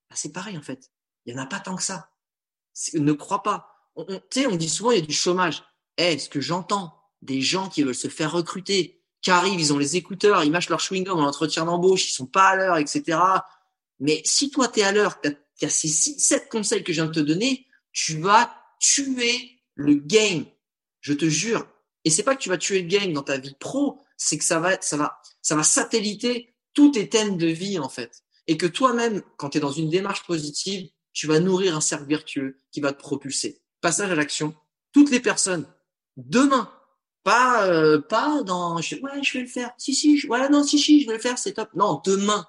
[0.09, 0.89] bah c'est pareil en fait.
[1.27, 2.09] Il y en a pas tant que ça.
[2.95, 3.71] Ne crois pas.
[3.95, 5.63] On, tu sais, on dit souvent il y a du chômage.
[5.97, 9.77] Eh, ce que j'entends, des gens qui veulent se faire recruter, qui arrivent, ils ont
[9.77, 13.19] les écouteurs, ils mâchent leur chewing-gum dans l'entretien d'embauche, ils sont pas à l'heure, etc.
[13.99, 17.01] Mais si toi tu es à l'heure, il y a ces sept conseils que je
[17.01, 20.45] viens de te donner, tu vas tuer le game.
[21.01, 21.67] Je te jure.
[22.05, 24.43] Et c'est pas que tu vas tuer le game dans ta vie pro, c'est que
[24.43, 28.23] ça va, ça va, ça va satelliter tous tes thèmes de vie, en fait.
[28.47, 32.07] Et que toi-même, quand tu es dans une démarche positive, tu vas nourrir un cercle
[32.07, 33.61] vertueux qui va te propulser.
[33.81, 34.55] Passage à l'action.
[34.91, 35.67] Toutes les personnes,
[36.17, 36.71] demain,
[37.23, 39.71] pas, euh, pas dans, ouais, je vais le faire.
[39.77, 41.69] Si, si, voilà, non, si, si, je vais le faire, c'est top.
[41.75, 42.45] Non, demain,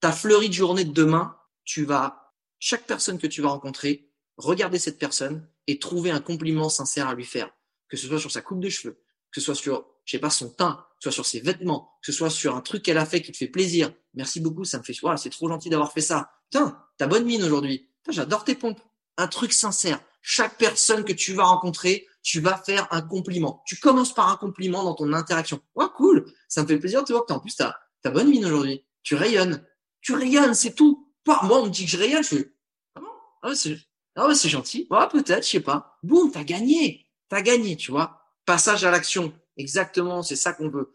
[0.00, 4.78] ta fleurie de journée de demain, tu vas chaque personne que tu vas rencontrer, regarder
[4.78, 7.50] cette personne et trouver un compliment sincère à lui faire.
[7.88, 10.30] Que ce soit sur sa coupe de cheveux, que ce soit sur, je sais pas,
[10.30, 12.98] son teint, que ce soit sur ses vêtements, que ce soit sur un truc qu'elle
[12.98, 13.92] a fait qui te fait plaisir.
[14.14, 16.30] Merci beaucoup, ça me fait, voilà, c'est trop gentil d'avoir fait ça.
[16.50, 17.88] Putain, t'as bonne mine aujourd'hui.
[18.08, 18.80] J'adore tes pompes.
[19.16, 20.00] Un truc sincère.
[20.26, 23.62] Chaque personne que tu vas rencontrer, tu vas faire un compliment.
[23.66, 25.60] Tu commences par un compliment dans ton interaction.
[25.74, 26.24] Ouais, cool.
[26.48, 28.86] Ça me fait plaisir de te voir que en plus, t'as, t'as bonne mine aujourd'hui.
[29.02, 29.62] Tu rayonnes.
[30.00, 31.12] Tu rayonnes, c'est tout.
[31.26, 32.54] Moi, on me dit que je rayonne, je fais,
[33.42, 33.76] ah c'est
[34.16, 34.86] ah ouais, c'est gentil.
[34.90, 35.98] Ouais, peut-être, je sais pas.
[36.02, 37.06] Boum, t'as gagné.
[37.28, 38.20] T'as gagné, tu vois.
[38.46, 39.34] Passage à l'action.
[39.58, 40.94] Exactement, c'est ça qu'on veut.